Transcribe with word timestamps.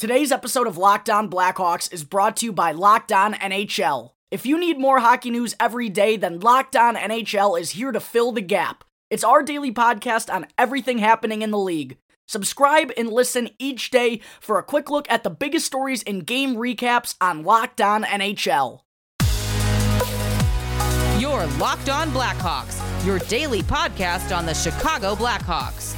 Today's 0.00 0.32
episode 0.32 0.66
of 0.66 0.78
Locked 0.78 1.10
On 1.10 1.28
Blackhawks 1.28 1.92
is 1.92 2.04
brought 2.04 2.38
to 2.38 2.46
you 2.46 2.54
by 2.54 2.72
Locked 2.72 3.12
On 3.12 3.34
NHL. 3.34 4.12
If 4.30 4.46
you 4.46 4.58
need 4.58 4.78
more 4.78 5.00
hockey 5.00 5.28
news 5.28 5.54
every 5.60 5.90
day, 5.90 6.16
then 6.16 6.40
Locked 6.40 6.74
On 6.74 6.96
NHL 6.96 7.60
is 7.60 7.72
here 7.72 7.92
to 7.92 8.00
fill 8.00 8.32
the 8.32 8.40
gap. 8.40 8.82
It's 9.10 9.22
our 9.22 9.42
daily 9.42 9.70
podcast 9.74 10.32
on 10.32 10.46
everything 10.56 11.00
happening 11.00 11.42
in 11.42 11.50
the 11.50 11.58
league. 11.58 11.98
Subscribe 12.26 12.90
and 12.96 13.12
listen 13.12 13.50
each 13.58 13.90
day 13.90 14.22
for 14.40 14.58
a 14.58 14.62
quick 14.62 14.88
look 14.88 15.04
at 15.10 15.22
the 15.22 15.28
biggest 15.28 15.66
stories 15.66 16.02
and 16.04 16.26
game 16.26 16.56
recaps 16.56 17.14
on 17.20 17.44
Locked 17.44 17.82
On 17.82 18.02
NHL. 18.02 18.80
Your 21.20 21.44
Locked 21.58 21.90
On 21.90 22.10
Blackhawks, 22.12 23.04
your 23.04 23.18
daily 23.18 23.60
podcast 23.60 24.34
on 24.34 24.46
the 24.46 24.54
Chicago 24.54 25.14
Blackhawks. 25.14 25.94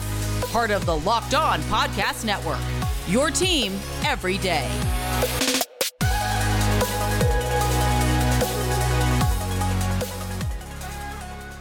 Part 0.50 0.73
of 0.73 0.87
the 0.87 0.96
Locked 0.96 1.34
On 1.34 1.61
Podcast 1.62 2.25
Network. 2.25 2.81
Your 3.09 3.30
team 3.30 3.73
every 4.05 4.39
day. 4.39 4.71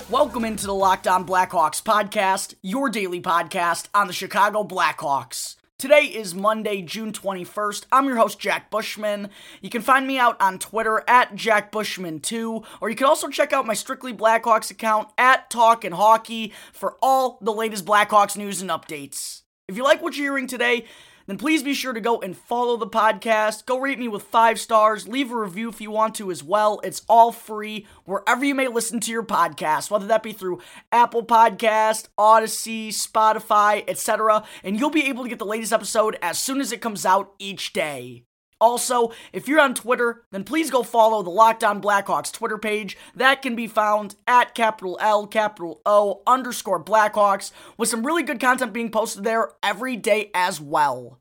Welcome 0.08 0.46
into 0.46 0.68
the 0.68 0.74
Locked 0.74 1.08
On 1.08 1.26
Blackhawks 1.26 1.82
podcast, 1.82 2.54
your 2.62 2.90
daily 2.90 3.22
podcast 3.22 3.88
on 3.96 4.06
the 4.06 4.14
Chicago 4.14 4.64
Blackhawks. 4.64 5.56
Today 5.80 6.04
is 6.04 6.36
Monday, 6.36 6.84
June 6.84 7.12
21st. 7.12 7.86
I'm 7.92 8.06
your 8.06 8.18
host, 8.18 8.38
Jack 8.38 8.70
Bushman. 8.70 9.32
You 9.62 9.72
can 9.72 9.82
find 9.82 10.06
me 10.06 10.20
out 10.20 10.40
on 10.40 10.60
Twitter 10.60 11.04
at 11.08 11.34
JackBushman2, 11.34 12.64
or 12.82 12.90
you 12.92 12.96
can 12.96 13.08
also 13.08 13.30
check 13.30 13.52
out 13.52 13.66
my 13.66 13.74
Strictly 13.74 14.14
Blackhawks 14.14 14.70
account 14.70 15.10
at 15.18 15.50
Talkin' 15.50 15.94
Hockey 15.94 16.54
for 16.72 16.98
all 17.02 17.40
the 17.42 17.52
latest 17.52 17.84
Blackhawks 17.84 18.38
news 18.38 18.62
and 18.62 18.70
updates. 18.70 19.42
If 19.68 19.76
you 19.78 19.84
like 19.84 20.04
what 20.04 20.16
you're 20.16 20.26
hearing 20.26 20.48
today, 20.48 20.86
then 21.32 21.38
please 21.38 21.64
be 21.64 21.74
sure 21.74 21.94
to 21.94 22.02
go 22.02 22.20
and 22.20 22.36
follow 22.36 22.76
the 22.76 22.86
podcast. 22.86 23.66
Go 23.66 23.80
rate 23.80 23.98
me 23.98 24.10
with 24.10 24.22
five 24.22 24.60
stars. 24.60 25.08
Leave 25.08 25.32
a 25.32 25.38
review 25.38 25.70
if 25.70 25.80
you 25.80 25.90
want 25.90 26.14
to 26.16 26.30
as 26.30 26.44
well. 26.44 26.82
It's 26.84 27.04
all 27.08 27.32
free 27.32 27.88
wherever 28.04 28.44
you 28.44 28.54
may 28.54 28.68
listen 28.68 29.00
to 29.00 29.12
your 29.14 29.24
podcast, 29.24 29.90
whether 29.90 30.08
that 30.08 30.24
be 30.24 30.34
through 30.34 30.60
Apple 30.92 31.26
Podcast, 31.26 32.10
Odyssey, 32.18 32.92
Spotify, 32.92 33.86
etc. 33.88 34.44
And 34.62 34.78
you'll 34.78 34.90
be 34.90 35.08
able 35.08 35.24
to 35.24 35.30
get 35.30 35.40
the 35.40 35.46
latest 35.46 35.72
episode 35.72 36.18
as 36.22 36.38
soon 36.38 36.60
as 36.60 36.74
it 36.74 36.82
comes 36.82 37.06
out 37.06 37.32
each 37.40 37.72
day. 37.72 38.26
Also, 38.60 39.14
if 39.32 39.48
you're 39.48 39.62
on 39.62 39.74
Twitter, 39.74 40.26
then 40.32 40.44
please 40.44 40.70
go 40.70 40.84
follow 40.84 41.24
the 41.24 41.30
Locked 41.30 41.64
On 41.64 41.82
Blackhawks 41.82 42.34
Twitter 42.34 42.58
page. 42.58 42.98
That 43.16 43.42
can 43.42 43.56
be 43.56 43.68
found 43.68 44.16
at 44.28 44.54
capital 44.54 44.98
L, 45.00 45.28
capital 45.28 45.82
O, 45.86 46.24
underscore 46.28 46.84
Blackhawks, 46.84 47.54
with 47.78 47.88
some 47.88 48.06
really 48.06 48.22
good 48.22 48.42
content 48.42 48.74
being 48.74 48.92
posted 48.92 49.24
there 49.24 49.52
every 49.64 49.96
day 49.96 50.30
as 50.34 50.60
well. 50.60 51.21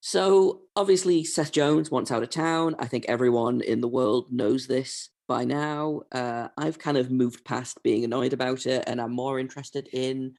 So, 0.00 0.62
obviously, 0.76 1.24
Seth 1.24 1.52
Jones 1.52 1.90
wants 1.90 2.12
out 2.12 2.22
of 2.22 2.30
town. 2.30 2.76
I 2.78 2.86
think 2.86 3.06
everyone 3.08 3.60
in 3.60 3.80
the 3.80 3.88
world 3.88 4.26
knows 4.30 4.66
this 4.66 5.10
by 5.26 5.44
now. 5.44 6.02
Uh, 6.12 6.48
I've 6.56 6.78
kind 6.78 6.96
of 6.96 7.10
moved 7.10 7.44
past 7.44 7.82
being 7.82 8.04
annoyed 8.04 8.32
about 8.32 8.66
it, 8.66 8.84
and 8.86 9.00
I'm 9.00 9.12
more 9.12 9.38
interested 9.38 9.88
in 9.92 10.34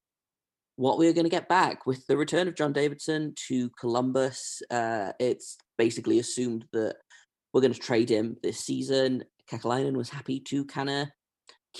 what 0.78 0.98
we're 0.98 1.14
going 1.14 1.26
to 1.26 1.30
get 1.30 1.50
back 1.50 1.86
with 1.86 2.08
the 2.08 2.16
return 2.16 2.48
of 2.48 2.56
John 2.56 2.72
Davidson 2.72 3.34
to 3.48 3.70
Columbus. 3.72 4.62
Uh, 4.72 5.12
it's 5.20 5.58
basically 5.78 6.20
assumed 6.20 6.66
that 6.72 6.96
we're 7.54 7.62
going 7.62 7.74
to 7.74 7.80
trade 7.80 8.10
him 8.10 8.38
this 8.42 8.60
season. 8.60 9.26
Kekalainen 9.52 9.98
was 9.98 10.10
happy 10.10 10.40
to 10.40 10.64
kind 10.64 10.90
of 10.90 11.08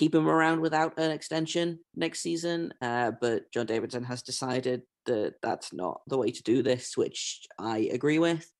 keep 0.00 0.14
him 0.14 0.26
around 0.26 0.62
without 0.62 0.98
an 0.98 1.10
extension 1.10 1.78
next 1.94 2.20
season, 2.20 2.72
uh, 2.80 3.10
but 3.20 3.52
John 3.52 3.66
Davidson 3.66 4.02
has 4.04 4.22
decided 4.22 4.80
that 5.04 5.34
that's 5.42 5.74
not 5.74 6.00
the 6.06 6.16
way 6.16 6.30
to 6.30 6.42
do 6.42 6.62
this, 6.62 6.96
which 6.96 7.42
I 7.58 7.90
agree 7.92 8.18
with. 8.18 8.50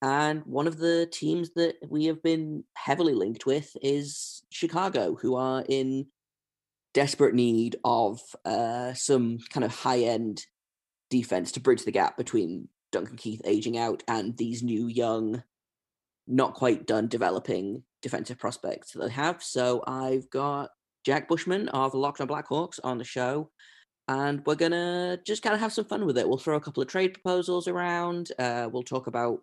And 0.00 0.42
one 0.44 0.68
of 0.68 0.78
the 0.78 1.08
teams 1.10 1.50
that 1.56 1.74
we 1.88 2.04
have 2.04 2.22
been 2.22 2.62
heavily 2.76 3.14
linked 3.14 3.46
with 3.46 3.76
is 3.82 4.44
Chicago, 4.50 5.16
who 5.20 5.34
are 5.34 5.64
in 5.68 6.06
desperate 6.94 7.34
need 7.34 7.74
of 7.82 8.20
uh, 8.44 8.92
some 8.94 9.38
kind 9.50 9.64
of 9.64 9.74
high 9.74 10.02
end 10.02 10.46
defense 11.10 11.50
to 11.52 11.60
bridge 11.60 11.84
the 11.84 11.90
gap 11.90 12.16
between 12.16 12.68
Duncan 12.92 13.16
Keith 13.16 13.40
aging 13.44 13.76
out 13.76 14.04
and 14.06 14.36
these 14.36 14.62
new 14.62 14.86
young, 14.86 15.42
not 16.28 16.54
quite 16.54 16.86
done 16.86 17.08
developing 17.08 17.82
defensive 18.02 18.38
prospects 18.38 18.92
that 18.92 19.00
they 19.00 19.10
have. 19.10 19.42
So 19.42 19.82
I've 19.84 20.30
got 20.30 20.70
Jack 21.06 21.28
Bushman 21.28 21.68
of 21.68 21.92
the 21.92 21.98
Locked 21.98 22.20
On 22.20 22.26
Blackhawks 22.26 22.80
on 22.82 22.98
the 22.98 23.04
show, 23.04 23.48
and 24.08 24.44
we're 24.44 24.56
gonna 24.56 25.20
just 25.24 25.40
kind 25.40 25.54
of 25.54 25.60
have 25.60 25.72
some 25.72 25.84
fun 25.84 26.04
with 26.04 26.18
it. 26.18 26.28
We'll 26.28 26.36
throw 26.36 26.56
a 26.56 26.60
couple 26.60 26.82
of 26.82 26.88
trade 26.88 27.14
proposals 27.14 27.68
around. 27.68 28.32
Uh, 28.40 28.68
we'll 28.72 28.82
talk 28.82 29.06
about 29.06 29.38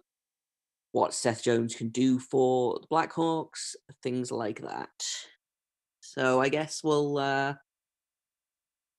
what 0.92 1.14
Seth 1.14 1.42
Jones 1.42 1.74
can 1.74 1.88
do 1.88 2.20
for 2.20 2.80
the 2.82 2.88
Blackhawks, 2.88 3.76
things 4.04 4.30
like 4.30 4.62
that. 4.62 4.90
So 6.02 6.42
I 6.42 6.50
guess 6.50 6.82
we'll 6.84 7.18
uh, 7.18 7.54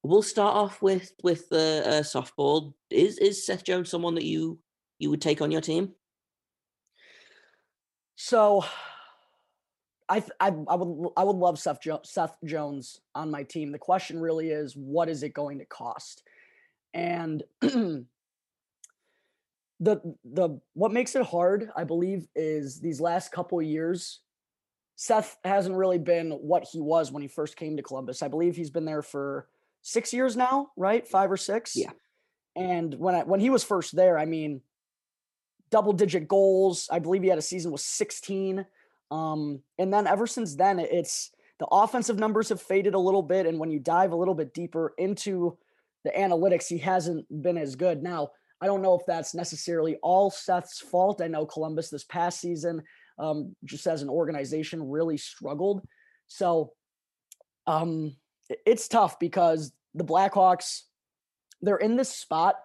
we'll 0.03 0.23
start 0.23 0.57
off 0.57 0.81
with 0.81 1.13
with 1.23 1.47
the 1.51 1.83
uh, 1.85 2.03
softball. 2.03 2.73
Is 2.89 3.19
is 3.19 3.45
Seth 3.45 3.65
Jones 3.65 3.91
someone 3.91 4.15
that 4.15 4.25
you 4.25 4.59
you 4.99 5.11
would 5.11 5.21
take 5.21 5.43
on 5.43 5.51
your 5.51 5.61
team? 5.61 5.93
So, 8.17 8.65
I 10.15 10.23
I, 10.41 10.49
I 10.69 10.75
would 10.77 11.11
I 11.17 11.25
would 11.25 11.37
love 11.37 11.59
Seth 11.59 11.81
jo- 11.81 12.01
Seth 12.05 12.37
Jones 12.45 13.01
on 13.15 13.31
my 13.31 13.43
team. 13.43 13.73
The 13.73 13.79
question 13.79 14.21
really 14.21 14.51
is, 14.51 14.75
what 14.75 15.09
is 15.09 15.23
it 15.23 15.35
going 15.35 15.59
to 15.59 15.65
cost? 15.65 16.23
And 16.93 17.43
the 17.61 18.07
the 19.81 20.61
what 20.75 20.93
makes 20.93 21.15
it 21.15 21.27
hard, 21.27 21.71
I 21.77 21.85
believe, 21.85 22.29
is 22.35 22.81
these 22.81 23.01
last 23.01 23.33
couple 23.33 23.61
years 23.61 24.21
Seth 24.97 25.39
hasn't 25.45 25.75
really 25.75 25.99
been 25.99 26.31
what 26.31 26.65
he 26.65 26.81
was 26.81 27.11
when 27.11 27.23
he 27.23 27.29
first 27.29 27.57
came 27.57 27.77
to 27.77 27.83
Columbus. 27.83 28.23
I 28.23 28.29
believe 28.29 28.57
he's 28.57 28.71
been 28.71 28.85
there 28.85 29.03
for 29.03 29.49
six 29.83 30.13
years 30.13 30.37
now, 30.37 30.69
right? 30.77 31.07
Five 31.07 31.33
or 31.33 31.37
six. 31.37 31.75
Yeah. 31.75 31.91
And 32.57 32.95
when 32.95 33.15
I, 33.17 33.25
when 33.25 33.41
he 33.41 33.51
was 33.51 33.65
first 33.65 33.97
there, 33.97 34.17
I 34.17 34.25
mean, 34.25 34.61
double 35.71 35.93
digit 35.93 36.29
goals. 36.29 36.89
I 36.91 37.01
believe 37.01 37.23
he 37.23 37.29
had 37.29 37.39
a 37.39 37.43
season 37.43 37.73
with 37.73 37.81
16. 37.81 38.65
Um, 39.11 39.61
and 39.79 39.93
then 39.93 40.07
ever 40.07 40.27
since 40.27 40.55
then, 40.55 40.79
it's 40.79 41.31
the 41.59 41.67
offensive 41.71 42.19
numbers 42.19 42.49
have 42.49 42.61
faded 42.61 42.95
a 42.95 42.99
little 42.99 43.23
bit. 43.23 43.47
And 43.47 43.59
when 43.59 43.71
you 43.71 43.79
dive 43.79 44.13
a 44.13 44.17
little 44.17 44.35
bit 44.35 44.55
deeper 44.55 44.95
into 44.99 45.57
the 46.05 46.11
analytics, 46.11 46.67
he 46.67 46.79
hasn't 46.79 47.27
been 47.43 47.59
as 47.59 47.77
good. 47.77 48.03
Now, 48.03 48.31
I 48.61 48.67
don't 48.67 48.83
know 48.83 48.95
if 48.95 49.07
that's 49.07 49.35
necessarily 49.35 49.97
all 50.03 50.31
Seth's 50.31 50.81
fault. 50.81 51.21
I 51.21 51.29
know 51.29 51.47
Columbus 51.47 51.91
this 51.91 52.05
past 52.05 52.41
season 52.41 52.83
um, 53.19 53.55
just 53.65 53.87
as 53.87 54.03
an 54.03 54.09
organization 54.09 54.89
really 54.89 55.17
struggled. 55.17 55.87
So 56.27 56.73
um, 57.67 58.17
it's 58.67 58.89
tough 58.89 59.19
because 59.19 59.73
the 59.95 60.05
Blackhawks, 60.05 60.83
they're 61.63 61.77
in 61.77 61.97
this 61.97 62.11
spot 62.11 62.57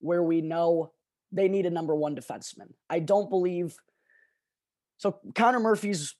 where 0.00 0.22
we 0.22 0.40
know 0.40 0.92
they 1.32 1.48
need 1.48 1.66
a 1.66 1.70
number 1.70 1.94
one 1.94 2.16
defenseman. 2.16 2.72
I 2.88 3.00
don't 3.00 3.28
believe 3.28 3.76
so. 4.98 5.18
Connor 5.34 5.60
Murphy's, 5.60 6.14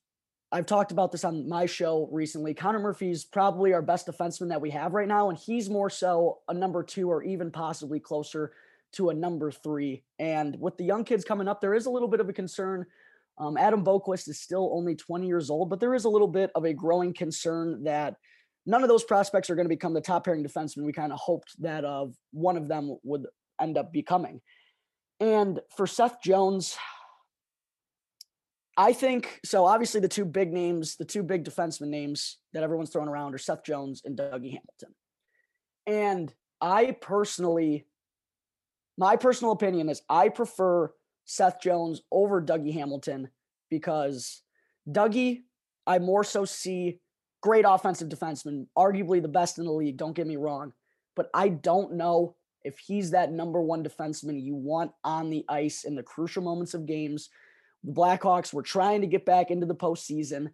I've 0.50 0.66
talked 0.66 0.92
about 0.92 1.12
this 1.12 1.24
on 1.24 1.48
my 1.48 1.66
show 1.66 2.08
recently. 2.10 2.54
Connor 2.54 2.78
Murphy's 2.78 3.24
probably 3.24 3.74
our 3.74 3.82
best 3.82 4.06
defenseman 4.06 4.48
that 4.48 4.60
we 4.60 4.70
have 4.70 4.94
right 4.94 5.08
now, 5.08 5.28
and 5.28 5.38
he's 5.38 5.68
more 5.68 5.90
so 5.90 6.38
a 6.48 6.54
number 6.54 6.82
two 6.82 7.10
or 7.10 7.22
even 7.22 7.50
possibly 7.50 8.00
closer 8.00 8.52
to 8.92 9.10
a 9.10 9.14
number 9.14 9.50
three. 9.50 10.02
And 10.18 10.58
with 10.58 10.78
the 10.78 10.84
young 10.84 11.04
kids 11.04 11.24
coming 11.24 11.46
up, 11.46 11.60
there 11.60 11.74
is 11.74 11.84
a 11.84 11.90
little 11.90 12.08
bit 12.08 12.20
of 12.20 12.28
a 12.30 12.32
concern 12.32 12.86
um, 13.38 13.56
Adam 13.56 13.84
Boqvist 13.84 14.28
is 14.28 14.40
still 14.40 14.70
only 14.72 14.96
20 14.96 15.26
years 15.26 15.48
old, 15.50 15.70
but 15.70 15.80
there 15.80 15.94
is 15.94 16.04
a 16.04 16.08
little 16.08 16.28
bit 16.28 16.50
of 16.54 16.64
a 16.64 16.72
growing 16.72 17.14
concern 17.14 17.84
that 17.84 18.16
none 18.66 18.82
of 18.82 18.88
those 18.88 19.04
prospects 19.04 19.48
are 19.48 19.54
going 19.54 19.66
to 19.66 19.74
become 19.74 19.94
the 19.94 20.00
top 20.00 20.24
pairing 20.24 20.44
defenseman. 20.44 20.84
We 20.84 20.92
kind 20.92 21.12
of 21.12 21.18
hoped 21.18 21.60
that 21.62 21.84
of 21.84 22.14
one 22.32 22.56
of 22.56 22.68
them 22.68 22.96
would 23.04 23.26
end 23.60 23.78
up 23.78 23.92
becoming. 23.92 24.40
And 25.20 25.60
for 25.76 25.86
Seth 25.86 26.20
Jones, 26.22 26.76
I 28.78 28.92
think 28.92 29.40
so. 29.44 29.66
Obviously, 29.66 30.00
the 30.00 30.08
two 30.08 30.24
big 30.24 30.52
names, 30.52 30.94
the 30.94 31.04
two 31.04 31.24
big 31.24 31.44
defenseman 31.44 31.88
names 31.88 32.36
that 32.52 32.62
everyone's 32.62 32.90
throwing 32.90 33.08
around 33.08 33.34
are 33.34 33.38
Seth 33.38 33.64
Jones 33.64 34.02
and 34.04 34.16
Dougie 34.16 34.52
Hamilton. 34.52 34.94
And 35.84 36.32
I 36.60 36.92
personally, 37.00 37.86
my 38.96 39.16
personal 39.16 39.52
opinion 39.52 39.88
is 39.88 40.02
I 40.08 40.28
prefer 40.28 40.92
Seth 41.24 41.60
Jones 41.60 42.02
over 42.12 42.40
Dougie 42.40 42.72
Hamilton 42.72 43.28
because 43.68 44.42
Dougie, 44.88 45.42
I 45.84 45.98
more 45.98 46.22
so 46.22 46.44
see 46.44 47.00
great 47.40 47.64
offensive 47.66 48.08
defenseman, 48.08 48.68
arguably 48.76 49.20
the 49.20 49.26
best 49.26 49.58
in 49.58 49.64
the 49.64 49.72
league. 49.72 49.96
Don't 49.96 50.14
get 50.14 50.26
me 50.28 50.36
wrong, 50.36 50.72
but 51.16 51.30
I 51.34 51.48
don't 51.48 51.94
know 51.94 52.36
if 52.62 52.78
he's 52.78 53.10
that 53.10 53.32
number 53.32 53.60
one 53.60 53.82
defenseman 53.82 54.40
you 54.40 54.54
want 54.54 54.92
on 55.02 55.30
the 55.30 55.44
ice 55.48 55.82
in 55.82 55.96
the 55.96 56.02
crucial 56.04 56.44
moments 56.44 56.74
of 56.74 56.86
games. 56.86 57.28
The 57.84 57.92
Blackhawks 57.92 58.52
were 58.52 58.62
trying 58.62 59.02
to 59.02 59.06
get 59.06 59.24
back 59.24 59.50
into 59.50 59.66
the 59.66 59.74
postseason. 59.74 60.50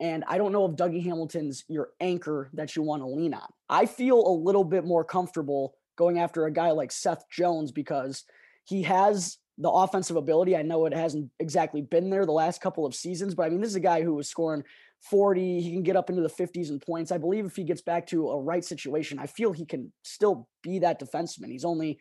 And 0.00 0.24
I 0.28 0.38
don't 0.38 0.52
know 0.52 0.66
if 0.66 0.76
Dougie 0.76 1.02
Hamilton's 1.02 1.64
your 1.68 1.90
anchor 2.00 2.50
that 2.54 2.76
you 2.76 2.82
want 2.82 3.02
to 3.02 3.08
lean 3.08 3.34
on. 3.34 3.48
I 3.68 3.86
feel 3.86 4.26
a 4.26 4.30
little 4.30 4.64
bit 4.64 4.84
more 4.84 5.04
comfortable 5.04 5.74
going 5.96 6.18
after 6.18 6.46
a 6.46 6.52
guy 6.52 6.70
like 6.70 6.92
Seth 6.92 7.24
Jones 7.30 7.72
because 7.72 8.24
he 8.64 8.82
has 8.84 9.38
the 9.58 9.70
offensive 9.70 10.16
ability. 10.16 10.56
I 10.56 10.62
know 10.62 10.86
it 10.86 10.94
hasn't 10.94 11.30
exactly 11.40 11.82
been 11.82 12.10
there 12.10 12.24
the 12.24 12.32
last 12.32 12.60
couple 12.60 12.86
of 12.86 12.94
seasons, 12.94 13.34
but 13.34 13.44
I 13.44 13.48
mean, 13.48 13.60
this 13.60 13.70
is 13.70 13.76
a 13.76 13.80
guy 13.80 14.02
who 14.02 14.14
was 14.14 14.28
scoring 14.28 14.62
40. 15.02 15.60
He 15.60 15.72
can 15.72 15.82
get 15.82 15.96
up 15.96 16.10
into 16.10 16.22
the 16.22 16.28
50s 16.28 16.70
in 16.70 16.78
points. 16.78 17.10
I 17.10 17.18
believe 17.18 17.44
if 17.44 17.56
he 17.56 17.64
gets 17.64 17.82
back 17.82 18.06
to 18.08 18.30
a 18.30 18.40
right 18.40 18.64
situation, 18.64 19.18
I 19.18 19.26
feel 19.26 19.52
he 19.52 19.66
can 19.66 19.92
still 20.04 20.48
be 20.62 20.78
that 20.80 21.00
defenseman. 21.00 21.50
He's 21.50 21.64
only 21.64 21.98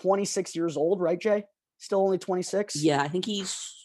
26 0.00 0.54
years 0.54 0.76
old, 0.76 1.00
right, 1.00 1.20
Jay? 1.20 1.44
Still 1.78 2.00
only 2.00 2.18
26? 2.18 2.76
Yeah, 2.76 3.02
I 3.02 3.08
think 3.08 3.24
he's 3.24 3.79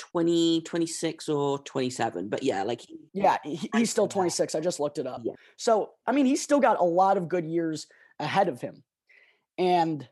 20, 0.00 0.62
26 0.62 1.28
or 1.28 1.58
27. 1.60 2.28
But 2.28 2.42
yeah, 2.42 2.62
like. 2.62 2.80
Yeah, 3.12 3.36
he, 3.44 3.70
he's 3.76 3.90
still 3.90 4.08
26. 4.08 4.54
I 4.54 4.60
just 4.60 4.80
looked 4.80 4.98
it 4.98 5.06
up. 5.06 5.20
Yeah. 5.22 5.34
So, 5.56 5.90
I 6.06 6.12
mean, 6.12 6.26
he's 6.26 6.42
still 6.42 6.60
got 6.60 6.80
a 6.80 6.84
lot 6.84 7.16
of 7.16 7.28
good 7.28 7.44
years 7.44 7.86
ahead 8.18 8.48
of 8.48 8.60
him. 8.60 8.82
And 9.58 10.08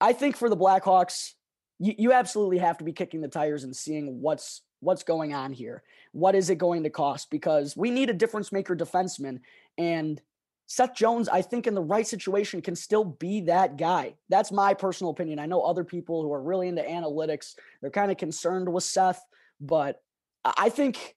I 0.00 0.12
think 0.12 0.36
for 0.36 0.50
the 0.50 0.56
Blackhawks, 0.56 1.32
you, 1.78 1.94
you 1.96 2.12
absolutely 2.12 2.58
have 2.58 2.78
to 2.78 2.84
be 2.84 2.92
kicking 2.92 3.22
the 3.22 3.28
tires 3.28 3.64
and 3.64 3.74
seeing 3.74 4.20
what's 4.20 4.62
what's 4.80 5.02
going 5.02 5.34
on 5.34 5.52
here. 5.52 5.82
What 6.12 6.34
is 6.34 6.50
it 6.50 6.56
going 6.56 6.84
to 6.84 6.90
cost? 6.90 7.30
Because 7.30 7.76
we 7.76 7.90
need 7.90 8.10
a 8.10 8.14
difference 8.14 8.52
maker 8.52 8.76
defenseman. 8.76 9.40
And 9.76 10.20
Seth 10.68 10.94
Jones, 10.94 11.30
I 11.30 11.40
think 11.40 11.66
in 11.66 11.74
the 11.74 11.82
right 11.82 12.06
situation 12.06 12.60
can 12.60 12.76
still 12.76 13.04
be 13.04 13.40
that 13.42 13.78
guy. 13.78 14.14
That's 14.28 14.52
my 14.52 14.74
personal 14.74 15.10
opinion. 15.10 15.38
I 15.38 15.46
know 15.46 15.62
other 15.62 15.82
people 15.82 16.22
who 16.22 16.32
are 16.32 16.42
really 16.42 16.68
into 16.68 16.82
analytics, 16.82 17.54
they're 17.80 17.90
kind 17.90 18.12
of 18.12 18.18
concerned 18.18 18.70
with 18.70 18.84
Seth, 18.84 19.24
but 19.60 20.02
I 20.44 20.68
think 20.68 21.16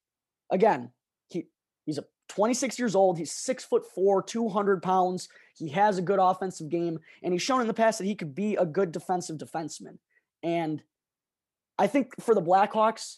again, 0.49 0.91
he 1.27 1.47
he's 1.85 1.97
a 1.97 2.05
26 2.29 2.79
years 2.79 2.95
old. 2.95 3.17
He's 3.17 3.33
six 3.33 3.65
foot 3.65 3.83
four, 3.93 4.23
200 4.23 4.81
pounds. 4.81 5.27
He 5.57 5.67
has 5.69 5.97
a 5.97 6.01
good 6.01 6.19
offensive 6.19 6.69
game, 6.69 6.99
and 7.21 7.33
he's 7.33 7.41
shown 7.41 7.59
in 7.59 7.67
the 7.67 7.73
past 7.73 7.99
that 7.99 8.05
he 8.05 8.15
could 8.15 8.33
be 8.33 8.55
a 8.55 8.65
good 8.65 8.93
defensive 8.93 9.37
defenseman. 9.37 9.97
And 10.43 10.81
I 11.77 11.87
think 11.87 12.13
for 12.21 12.33
the 12.33 12.41
Blackhawks, 12.41 13.17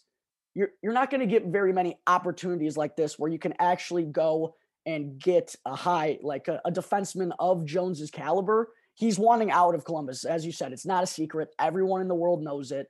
you're 0.56 0.70
you're 0.82 0.94
not 0.94 1.12
going 1.12 1.22
to 1.22 1.28
get 1.28 1.46
very 1.46 1.74
many 1.74 2.00
opportunities 2.08 2.76
like 2.76 2.96
this 2.96 3.20
where 3.20 3.32
you 3.32 3.38
can 3.38 3.54
actually 3.60 4.04
go 4.04 4.56
and 4.86 5.20
get 5.20 5.56
a 5.66 5.76
high 5.76 6.20
like 6.22 6.48
a, 6.48 6.62
a 6.66 6.72
defenseman 6.72 7.32
of 7.40 7.66
Jones's 7.66 8.12
caliber. 8.12 8.70
He's 8.96 9.18
wanting 9.18 9.52
out 9.52 9.76
of 9.76 9.86
Columbus, 9.86 10.24
as 10.24 10.46
you 10.46 10.52
said. 10.52 10.72
It's 10.72 10.86
not 10.86 11.04
a 11.04 11.08
secret. 11.08 11.50
Everyone 11.60 12.02
in 12.02 12.08
the 12.08 12.16
world 12.16 12.44
knows 12.44 12.72
it. 12.72 12.88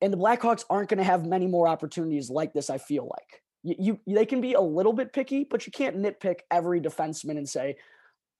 And 0.00 0.12
the 0.12 0.16
Blackhawks 0.16 0.64
aren't 0.68 0.88
going 0.88 0.98
to 0.98 1.04
have 1.04 1.24
many 1.24 1.46
more 1.46 1.68
opportunities 1.68 2.28
like 2.28 2.52
this. 2.52 2.68
I 2.70 2.78
feel 2.78 3.08
like 3.08 3.42
you, 3.62 4.00
you 4.06 4.14
they 4.14 4.26
can 4.26 4.40
be 4.40 4.54
a 4.54 4.60
little 4.60 4.92
bit 4.92 5.12
picky, 5.12 5.46
but 5.48 5.66
you 5.66 5.72
can't 5.72 5.96
nitpick 5.96 6.40
every 6.50 6.80
defenseman 6.80 7.38
and 7.38 7.48
say, 7.48 7.76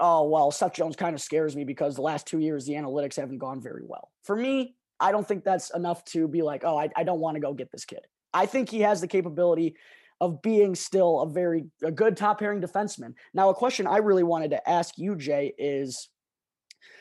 "Oh 0.01 0.29
well, 0.29 0.51
Seth 0.51 0.75
Jones 0.75 0.97
kind 0.97 1.15
of 1.15 1.21
scares 1.21 1.55
me 1.55 1.65
because 1.65 1.95
the 1.95 2.03
last 2.03 2.27
two 2.27 2.41
years 2.41 2.67
the 2.67 2.75
analytics 2.75 3.17
haven't 3.17 3.39
gone 3.39 3.61
very 3.61 3.85
well." 3.87 4.11
For 4.25 4.35
me, 4.35 4.75
I 5.03 5.11
don't 5.11 5.27
think 5.27 5.45
that's 5.45 5.71
enough 5.75 6.05
to 6.07 6.29
be 6.29 6.43
like, 6.43 6.63
oh, 6.65 6.79
I, 6.79 6.89
I 6.97 7.03
don't 7.03 7.19
want 7.19 7.35
to 7.35 7.41
go 7.41 7.53
get 7.53 7.73
this 7.73 7.85
kid. 7.85 8.07
I 8.33 8.47
think 8.47 8.71
he 8.71 8.81
has 8.81 9.01
the 9.01 9.09
capability 9.09 9.77
of 10.23 10.41
being 10.41 10.77
still 10.77 11.21
a 11.21 11.29
very 11.29 11.65
a 11.83 11.91
good 11.91 12.17
top 12.17 12.39
pairing 12.39 12.61
defenseman. 12.61 13.13
Now, 13.35 13.51
a 13.51 13.55
question 13.55 13.89
I 13.89 13.97
really 13.97 14.23
wanted 14.23 14.53
to 14.53 14.71
ask 14.71 14.97
you, 14.97 15.17
Jay, 15.17 15.53
is 15.59 16.09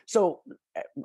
so 0.07 0.41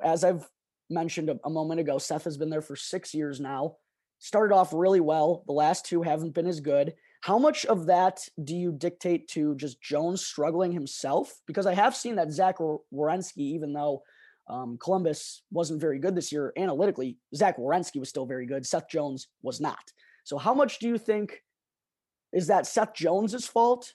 as 0.03 0.23
I've 0.23 0.49
mentioned 0.89 1.29
a, 1.29 1.39
a 1.45 1.49
moment 1.51 1.79
ago, 1.79 1.99
Seth 1.99 2.23
has 2.23 2.35
been 2.35 2.49
there 2.49 2.63
for 2.63 2.75
six 2.75 3.13
years 3.13 3.39
now. 3.39 3.75
Started 4.17 4.55
off 4.55 4.73
really 4.73 4.99
well. 4.99 5.43
The 5.45 5.53
last 5.53 5.85
two 5.85 6.01
haven't 6.01 6.33
been 6.33 6.47
as 6.47 6.59
good. 6.59 6.95
How 7.21 7.37
much 7.37 7.67
of 7.67 7.85
that 7.85 8.27
do 8.43 8.55
you 8.55 8.71
dictate 8.71 9.27
to 9.29 9.53
just 9.53 9.79
Jones 9.79 10.25
struggling 10.25 10.71
himself? 10.71 11.31
Because 11.45 11.67
I 11.67 11.75
have 11.75 11.95
seen 11.95 12.15
that 12.15 12.31
Zach 12.31 12.57
Werenski, 12.57 13.37
even 13.37 13.73
though 13.73 14.01
um, 14.49 14.79
Columbus 14.81 15.43
wasn't 15.51 15.81
very 15.81 15.99
good 15.99 16.15
this 16.15 16.31
year 16.31 16.51
analytically. 16.57 17.19
Zach 17.35 17.57
Werenski 17.59 17.99
was 17.99 18.09
still 18.09 18.25
very 18.25 18.47
good. 18.47 18.65
Seth 18.65 18.89
Jones 18.89 19.27
was 19.43 19.61
not. 19.61 19.83
So, 20.23 20.39
how 20.39 20.55
much 20.55 20.79
do 20.79 20.87
you 20.87 20.97
think 20.97 21.43
is 22.33 22.47
that 22.47 22.67
Seth 22.67 22.93
Jones's 22.93 23.47
fault? 23.47 23.93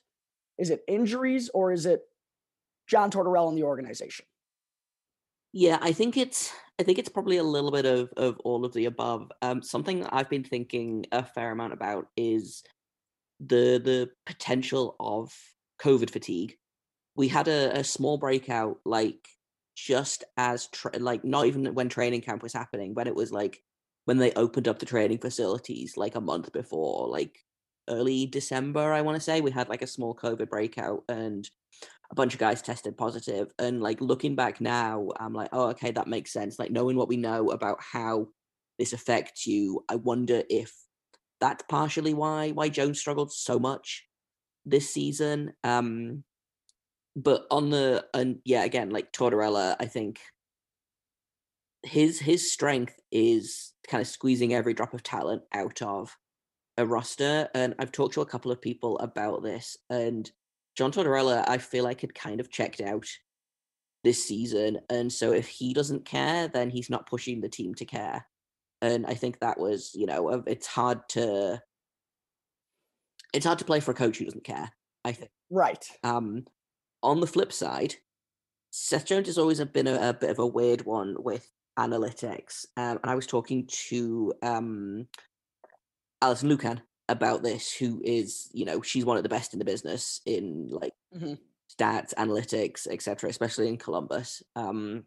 Is 0.59 0.71
it 0.71 0.85
injuries 0.87 1.51
or 1.53 1.73
is 1.73 1.87
it 1.87 2.03
John 2.87 3.11
Tortorella 3.11 3.49
and 3.49 3.59
the 3.59 3.65
organization? 3.65 4.27
Yeah, 5.53 5.79
I 5.81 5.93
think 5.93 6.17
it's 6.17 6.53
I 6.79 6.83
think 6.83 6.99
it's 6.99 7.11
probably 7.11 7.37
a 7.37 7.45
little 7.45 7.71
bit 7.71 7.85
of 7.85 8.13
of 8.17 8.39
all 8.41 8.65
of 8.65 8.73
the 8.73 8.87
above. 8.87 9.31
Um, 9.43 9.63
something 9.63 10.07
I've 10.07 10.31
been 10.31 10.45
thinking 10.45 11.07
a 11.13 11.25
fair 11.25 11.51
amount 11.51 11.75
about 11.75 12.09
is 12.17 12.63
the 13.41 13.81
the 13.83 14.11
potential 14.25 14.97
of 14.99 15.35
COVID 15.81 16.11
fatigue. 16.11 16.57
We 17.15 17.29
had 17.29 17.49
a, 17.49 17.81
a 17.81 17.85
small 17.85 18.17
breakout 18.17 18.79
like 18.87 19.29
just 19.75 20.25
as 20.37 20.69
tra- 20.69 20.99
like 20.99 21.25
not 21.25 21.47
even 21.47 21.75
when 21.75 21.89
training 21.89 22.23
camp 22.23 22.43
was 22.43 22.53
happening, 22.53 22.95
when 22.95 23.07
it 23.07 23.15
was 23.15 23.33
like 23.33 23.63
when 24.07 24.17
they 24.17 24.33
opened 24.33 24.69
up 24.69 24.79
the 24.79 24.87
training 24.87 25.19
facilities 25.19 25.97
like 25.97 26.15
a 26.15 26.21
month 26.21 26.53
before, 26.53 27.09
like 27.09 27.45
early 27.89 28.27
December, 28.27 28.93
I 28.93 29.03
want 29.03 29.17
to 29.17 29.21
say, 29.21 29.41
we 29.41 29.51
had 29.51 29.69
like 29.69 29.83
a 29.83 29.87
small 29.87 30.15
COVID 30.15 30.49
breakout 30.49 31.05
and 31.09 31.49
a 32.11 32.15
bunch 32.15 32.35
of 32.35 32.41
guys 32.41 32.63
tested 32.63 32.97
positive. 32.97 33.53
And 33.59 33.83
like 33.83 34.01
looking 34.01 34.37
back 34.37 34.61
now, 34.61 35.09
I'm 35.19 35.33
like, 35.33 35.49
oh, 35.53 35.69
okay, 35.71 35.91
that 35.93 36.07
makes 36.07 36.33
sense. 36.33 36.59
Like 36.59 36.71
knowing 36.71 36.97
what 36.97 37.09
we 37.09 37.17
know 37.17 37.51
about 37.51 37.79
how 37.81 38.29
this 38.79 38.93
affects 38.93 39.47
you, 39.47 39.85
I 39.89 39.97
wonder 39.97 40.43
if 40.49 40.73
that's 41.41 41.65
partially 41.69 42.15
why 42.15 42.51
why 42.51 42.69
Jones 42.69 43.01
struggled 43.01 43.33
so 43.33 43.59
much 43.59 44.05
this 44.65 44.93
season. 44.93 45.55
Um 45.65 46.23
but 47.17 47.47
on 47.51 47.71
the 47.71 48.07
and 48.15 48.39
yeah, 48.45 48.65
again, 48.65 48.91
like 48.91 49.13
Tortorella, 49.13 49.77
I 49.81 49.87
think 49.87 50.21
his 51.83 52.19
his 52.19 52.53
strength 52.53 52.95
is 53.11 53.73
kind 53.89 54.01
of 54.01 54.07
squeezing 54.07 54.55
every 54.55 54.75
drop 54.75 54.95
of 54.95 55.03
talent 55.03 55.43
out 55.53 55.83
of 55.83 56.17
a 56.79 56.87
roster. 56.87 57.49
And 57.55 57.75
I've 57.79 57.93
talked 57.93 58.15
to 58.15 58.21
a 58.23 58.27
couple 58.27 58.51
of 58.51 58.61
people 58.61 58.99
about 58.99 59.43
this, 59.43 59.77
and 59.91 60.31
John 60.77 60.93
Tortorella, 60.93 61.45
I 61.47 61.59
feel 61.59 61.85
like 61.85 62.01
had 62.01 62.15
kind 62.15 62.41
of 62.41 62.51
checked 62.51 62.81
out 62.81 63.07
this 64.05 64.25
season. 64.25 64.81
And 64.91 65.13
so 65.13 65.33
if 65.33 65.49
he 65.49 65.75
doesn't 65.75 66.05
care, 66.05 66.49
then 66.49 66.71
he's 66.71 66.91
not 66.91 67.07
pushing 67.07 67.41
the 67.41 67.49
team 67.49 67.75
to 67.75 67.85
care. 67.85 68.27
And 68.81 69.07
I 69.07 69.15
think 69.15 69.39
that 69.39 69.59
was, 69.59 69.93
you 69.95 70.07
know, 70.07 70.43
it's 70.47 70.67
hard 70.67 71.09
to 71.11 71.63
it's 73.33 73.47
hard 73.47 73.59
to 73.61 73.65
play 73.65 73.81
for 73.81 73.93
a 73.93 73.95
coach 73.95 74.19
who 74.19 74.25
doesn't 74.25 74.45
care. 74.45 74.71
I 75.05 75.13
think. 75.13 75.31
Right. 75.51 75.85
Um, 76.03 76.47
on 77.03 77.21
the 77.21 77.27
flip 77.27 77.53
side, 77.53 77.95
Seth 78.71 79.07
Jones 79.07 79.27
has 79.27 79.39
always 79.39 79.63
been 79.65 79.87
a, 79.87 80.11
a 80.11 80.15
bit 80.15 80.31
of 80.31 80.39
a 80.39 80.47
weird 80.47 80.85
one 80.85 81.17
with 81.19 81.49
analytics. 81.79 82.67
Um, 82.77 82.99
and 83.03 83.11
I 83.11 83.15
was 83.15 83.27
talking 83.27 83.69
to 83.89 84.33
um, 84.43 85.07
Alison 86.23 86.49
Lukan 86.49 86.81
about 87.09 87.43
this, 87.43 87.75
who 87.75 88.01
is, 88.05 88.49
you 88.53 88.65
know, 88.65 88.81
she's 88.81 89.05
one 89.05 89.17
of 89.17 89.23
the 89.23 89.29
best 89.29 89.53
in 89.53 89.59
the 89.59 89.65
business 89.65 90.21
in 90.25 90.69
like 90.71 90.95
mm-hmm. 91.15 91.35
stats, 91.71 92.15
analytics, 92.15 92.87
etc., 92.87 93.29
especially 93.29 93.69
in 93.69 93.77
Columbus. 93.77 94.43
Um, 94.57 95.05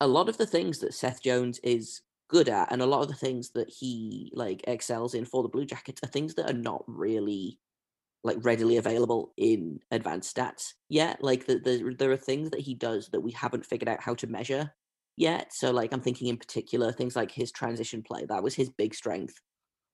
a 0.00 0.06
lot 0.06 0.28
of 0.28 0.36
the 0.36 0.46
things 0.46 0.80
that 0.80 0.94
Seth 0.94 1.22
Jones 1.22 1.58
is 1.64 2.02
good 2.28 2.48
at, 2.48 2.70
and 2.70 2.82
a 2.82 2.86
lot 2.86 3.02
of 3.02 3.08
the 3.08 3.14
things 3.14 3.50
that 3.54 3.70
he 3.70 4.30
like 4.34 4.62
excels 4.68 5.14
in 5.14 5.24
for 5.24 5.42
the 5.42 5.48
Blue 5.48 5.64
Jackets, 5.64 6.02
are 6.04 6.08
things 6.08 6.34
that 6.34 6.50
are 6.50 6.58
not 6.58 6.84
really 6.86 7.58
like 8.22 8.38
readily 8.42 8.76
available 8.76 9.32
in 9.36 9.80
advanced 9.90 10.34
stats 10.34 10.72
yet. 10.88 11.22
Like 11.22 11.46
the, 11.46 11.58
the, 11.58 11.94
there 11.98 12.10
are 12.10 12.16
things 12.16 12.50
that 12.50 12.60
he 12.60 12.74
does 12.74 13.08
that 13.08 13.20
we 13.20 13.32
haven't 13.32 13.66
figured 13.66 13.88
out 13.88 14.02
how 14.02 14.14
to 14.14 14.26
measure 14.26 14.72
yet. 15.16 15.52
So 15.52 15.70
like 15.70 15.92
I'm 15.92 16.00
thinking 16.00 16.28
in 16.28 16.38
particular 16.38 16.90
things 16.90 17.16
like 17.16 17.30
his 17.30 17.52
transition 17.52 18.02
play. 18.02 18.24
That 18.26 18.42
was 18.42 18.54
his 18.54 18.70
big 18.70 18.94
strength 18.94 19.38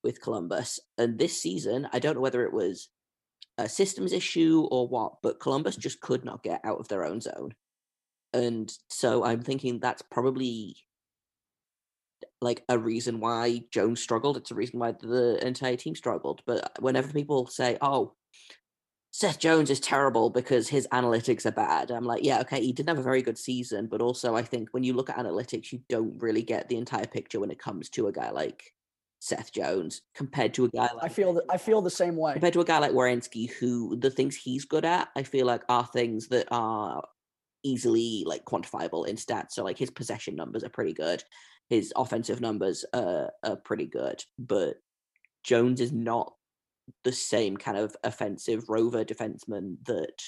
with 0.02 0.21
Columbus. 0.21 0.80
And 0.99 1.19
this 1.19 1.40
season, 1.40 1.88
I 1.92 1.99
don't 1.99 2.14
know 2.14 2.21
whether 2.21 2.45
it 2.45 2.52
was 2.52 2.88
a 3.59 3.69
systems 3.69 4.12
issue 4.12 4.66
or 4.71 4.88
what, 4.88 5.23
but 5.23 5.40
Columbus 5.40 5.76
mm. 5.76 5.80
just 5.80 6.00
could 6.00 6.25
not 6.25 6.42
get 6.42 6.61
out 6.64 6.78
of 6.78 6.88
their 6.88 7.04
own 7.04 7.21
zone. 7.21 7.54
And 8.33 8.73
so 8.88 9.25
I'm 9.25 9.42
thinking 9.42 9.78
that's 9.78 10.02
probably 10.02 10.76
like 12.40 12.62
a 12.69 12.78
reason 12.78 13.21
why 13.21 13.62
Jones 13.71 14.00
struggled. 14.00 14.37
It's 14.37 14.50
a 14.50 14.54
reason 14.54 14.78
why 14.78 14.92
the 14.92 15.45
entire 15.47 15.76
team 15.76 15.95
struggled. 15.95 16.42
But 16.47 16.80
whenever 16.80 17.12
people 17.12 17.47
say, 17.47 17.76
"Oh, 17.80 18.14
Seth 19.11 19.38
Jones 19.40 19.71
is 19.71 19.80
terrible 19.80 20.30
because 20.30 20.69
his 20.69 20.87
analytics 20.92 21.45
are 21.45 21.50
bad," 21.50 21.90
I'm 21.90 22.04
like, 22.04 22.25
"Yeah, 22.25 22.40
okay, 22.42 22.61
he 22.61 22.73
didn't 22.73 22.88
have 22.88 22.99
a 22.99 23.02
very 23.02 23.23
good 23.23 23.38
season, 23.38 23.88
but 23.88 24.00
also 24.00 24.37
I 24.37 24.42
think 24.42 24.69
when 24.73 24.85
you 24.85 24.95
look 24.95 25.11
at 25.11 25.16
analytics, 25.19 25.73
you 25.73 25.80
don't 25.88 26.21
really 26.23 26.42
get 26.42 26.69
the 26.69 26.76
entire 26.76 27.07
picture 27.07 27.40
when 27.40 27.50
it 27.50 27.59
comes 27.59 27.90
to 27.90 28.07
a 28.09 28.12
guy 28.12 28.30
like 28.30 28.73
Seth 29.21 29.53
Jones 29.53 30.03
compared 30.15 30.55
to 30.55 30.65
a 30.65 30.69
guy 30.69 30.89
like 30.95 31.05
I 31.05 31.09
feel 31.09 31.35
that 31.35 31.45
I 31.49 31.57
feel 31.57 31.83
the 31.83 31.91
same 31.91 32.17
way 32.17 32.33
compared 32.33 32.55
to 32.55 32.61
a 32.61 32.65
guy 32.65 32.79
like 32.79 32.93
Werenski, 32.93 33.50
who 33.50 33.97
the 33.97 34.11
things 34.11 34.35
he's 34.35 34.65
good 34.65 34.85
at, 34.85 35.09
I 35.15 35.23
feel 35.23 35.47
like 35.47 35.62
are 35.69 35.87
things 35.87 36.29
that 36.29 36.49
are 36.50 37.05
easily 37.62 38.25
like 38.27 38.45
quantifiable 38.45 39.07
in 39.07 39.17
stats. 39.17 39.53
So 39.53 39.62
like 39.62 39.79
his 39.79 39.91
possession 39.91 40.35
numbers 40.35 40.65
are 40.65 40.71
pretty 40.71 40.95
good 40.95 41.23
his 41.71 41.93
offensive 41.97 42.41
numbers 42.41 42.85
are, 42.93 43.31
are 43.45 43.57
pretty 43.57 43.87
good, 43.87 44.23
but 44.39 44.75
Jones 45.45 45.81
is 45.81 45.93
not 45.93 46.35
the 47.05 47.12
same 47.12 47.57
kind 47.57 47.79
of 47.79 47.97
offensive 48.03 48.69
rover 48.69 49.05
defenseman 49.05 49.77
that 49.87 50.21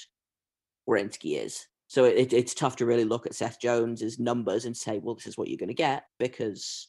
Werenski 0.89 1.37
is. 1.43 1.67
So 1.87 2.05
it, 2.05 2.31
it's 2.31 2.53
tough 2.53 2.77
to 2.77 2.85
really 2.85 3.03
look 3.03 3.25
at 3.25 3.35
Seth 3.35 3.59
Jones's 3.59 4.17
numbers 4.19 4.63
and 4.63 4.75
say, 4.75 4.99
well, 4.99 5.15
this 5.15 5.27
is 5.27 5.37
what 5.37 5.49
you're 5.49 5.57
going 5.57 5.67
to 5.67 5.75
get 5.75 6.05
because 6.17 6.87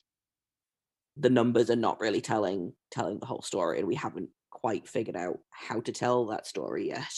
the 1.17 1.31
numbers 1.31 1.71
are 1.71 1.77
not 1.77 2.01
really 2.01 2.21
telling 2.21 2.73
telling 2.91 3.19
the 3.19 3.27
whole 3.27 3.43
story, 3.43 3.79
and 3.79 3.89
we 3.89 3.95
haven't 3.95 4.31
quite 4.51 4.89
figured 4.89 5.17
out 5.17 5.39
how 5.51 5.81
to 5.81 5.93
tell 5.93 6.27
that 6.27 6.47
story 6.47 6.89
yet. 6.89 7.13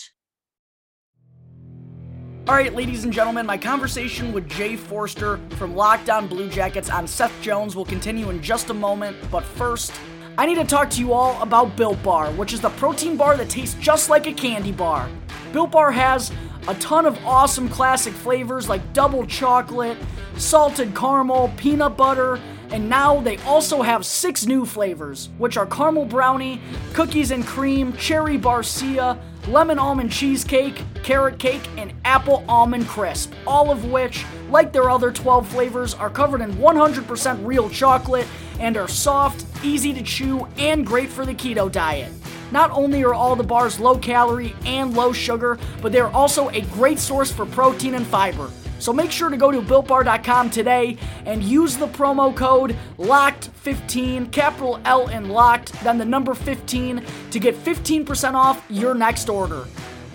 All 2.48 2.54
right, 2.54 2.72
ladies 2.72 3.02
and 3.02 3.12
gentlemen, 3.12 3.44
my 3.44 3.58
conversation 3.58 4.32
with 4.32 4.48
Jay 4.48 4.76
Forster 4.76 5.40
from 5.56 5.74
Locked 5.74 6.08
On 6.10 6.28
Blue 6.28 6.48
Jackets 6.48 6.88
on 6.88 7.06
Seth 7.06 7.32
Jones 7.42 7.74
will 7.74 7.84
continue 7.84 8.30
in 8.30 8.40
just 8.40 8.70
a 8.70 8.74
moment, 8.74 9.16
but 9.32 9.42
first, 9.42 9.92
I 10.38 10.46
need 10.46 10.54
to 10.56 10.64
talk 10.64 10.88
to 10.90 11.00
you 11.00 11.12
all 11.12 11.42
about 11.42 11.76
Built 11.76 12.00
Bar, 12.04 12.30
which 12.32 12.52
is 12.52 12.60
the 12.60 12.70
protein 12.70 13.16
bar 13.16 13.36
that 13.36 13.48
tastes 13.48 13.74
just 13.80 14.10
like 14.10 14.28
a 14.28 14.32
candy 14.32 14.70
bar. 14.70 15.08
Built 15.52 15.72
Bar 15.72 15.90
has 15.90 16.30
a 16.68 16.74
ton 16.74 17.04
of 17.04 17.18
awesome 17.24 17.68
classic 17.68 18.12
flavors 18.12 18.68
like 18.68 18.92
double 18.92 19.26
chocolate, 19.26 19.98
salted 20.36 20.94
caramel, 20.94 21.52
peanut 21.56 21.96
butter, 21.96 22.38
and 22.70 22.88
now 22.88 23.20
they 23.20 23.37
also 23.38 23.82
have 23.82 24.04
six 24.04 24.46
new 24.46 24.66
flavors, 24.66 25.28
which 25.38 25.56
are 25.56 25.66
caramel 25.66 26.04
brownie, 26.04 26.61
cookies 26.92 27.30
and 27.30 27.46
cream, 27.46 27.92
cherry 27.96 28.38
barcia, 28.38 29.18
lemon 29.49 29.78
almond 29.78 30.11
cheesecake, 30.11 30.82
carrot 31.02 31.38
cake, 31.38 31.66
and 31.76 31.92
apple 32.04 32.44
almond 32.49 32.87
crisp, 32.88 33.32
all 33.46 33.70
of 33.70 33.85
which, 33.85 34.25
like 34.50 34.73
their 34.73 34.90
other 34.90 35.12
12 35.12 35.46
flavors, 35.49 35.94
are 35.94 36.11
covered 36.11 36.40
in 36.40 36.52
100% 36.54 37.46
real 37.46 37.70
chocolate 37.70 38.26
and 38.58 38.76
are 38.76 38.88
soft, 38.88 39.44
easy 39.64 39.92
to 39.92 40.02
chew, 40.02 40.46
and 40.58 40.87
great 40.87 41.08
for 41.08 41.25
the 41.25 41.35
keto 41.35 41.70
diet. 41.70 42.12
Not 42.52 42.70
only 42.70 43.02
are 43.04 43.14
all 43.14 43.37
the 43.37 43.42
bars 43.42 43.80
low 43.80 43.99
calorie 43.99 44.54
and 44.64 44.94
low 44.94 45.12
sugar, 45.12 45.58
but 45.82 45.92
they 45.92 46.00
are 46.00 46.12
also 46.12 46.49
a 46.50 46.61
great 46.62 46.99
source 46.99 47.30
for 47.30 47.44
protein 47.46 47.94
and 47.94 48.06
fiber. 48.06 48.50
So 48.78 48.92
make 48.92 49.11
sure 49.11 49.30
to 49.30 49.37
go 49.37 49.50
to 49.50 49.61
builtbar.com 49.61 50.50
today 50.50 50.99
and 51.25 51.42
use 51.42 51.76
the 51.76 51.88
promo 51.88 52.35
code 52.35 52.76
LOCKED15, 52.99 54.30
capital 54.33 54.80
L 54.85 55.09
and 55.09 55.30
locked, 55.30 55.73
then 55.83 55.99
the 55.99 56.04
number 56.04 56.35
15 56.35 57.02
to 57.30 57.38
get 57.38 57.54
15% 57.54 58.35
off 58.35 58.64
your 58.68 58.95
next 58.95 59.28
order. 59.28 59.66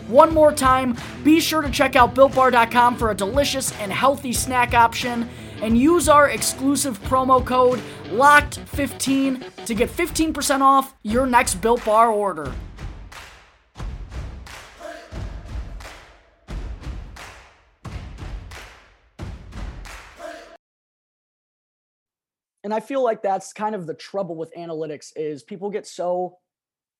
One 0.08 0.34
more 0.34 0.52
time, 0.52 0.98
be 1.24 1.40
sure 1.40 1.62
to 1.62 1.70
check 1.70 1.96
out 1.96 2.14
builtbar.com 2.14 2.98
for 2.98 3.12
a 3.12 3.16
delicious 3.16 3.72
and 3.80 3.92
healthy 3.92 4.34
snack 4.34 4.74
option 4.74 5.30
and 5.62 5.78
use 5.78 6.10
our 6.10 6.30
exclusive 6.30 7.02
promo 7.04 7.46
code 7.46 7.80
LOCKED15 8.08 9.66
to 9.66 9.74
get 9.74 9.90
15% 9.90 10.62
off 10.62 10.96
your 11.04 11.26
next 11.26 11.56
Built 11.56 11.86
Bar 11.86 12.12
order. 12.12 12.52
And 22.64 22.74
I 22.74 22.80
feel 22.80 23.04
like 23.04 23.24
that's 23.24 23.54
kind 23.54 23.76
of 23.76 23.88
the 23.88 23.94
trouble 23.94 24.36
with 24.36 24.54
analytics 24.56 25.12
is 25.16 25.44
people 25.44 25.70
get 25.70 25.88
so 25.88 26.38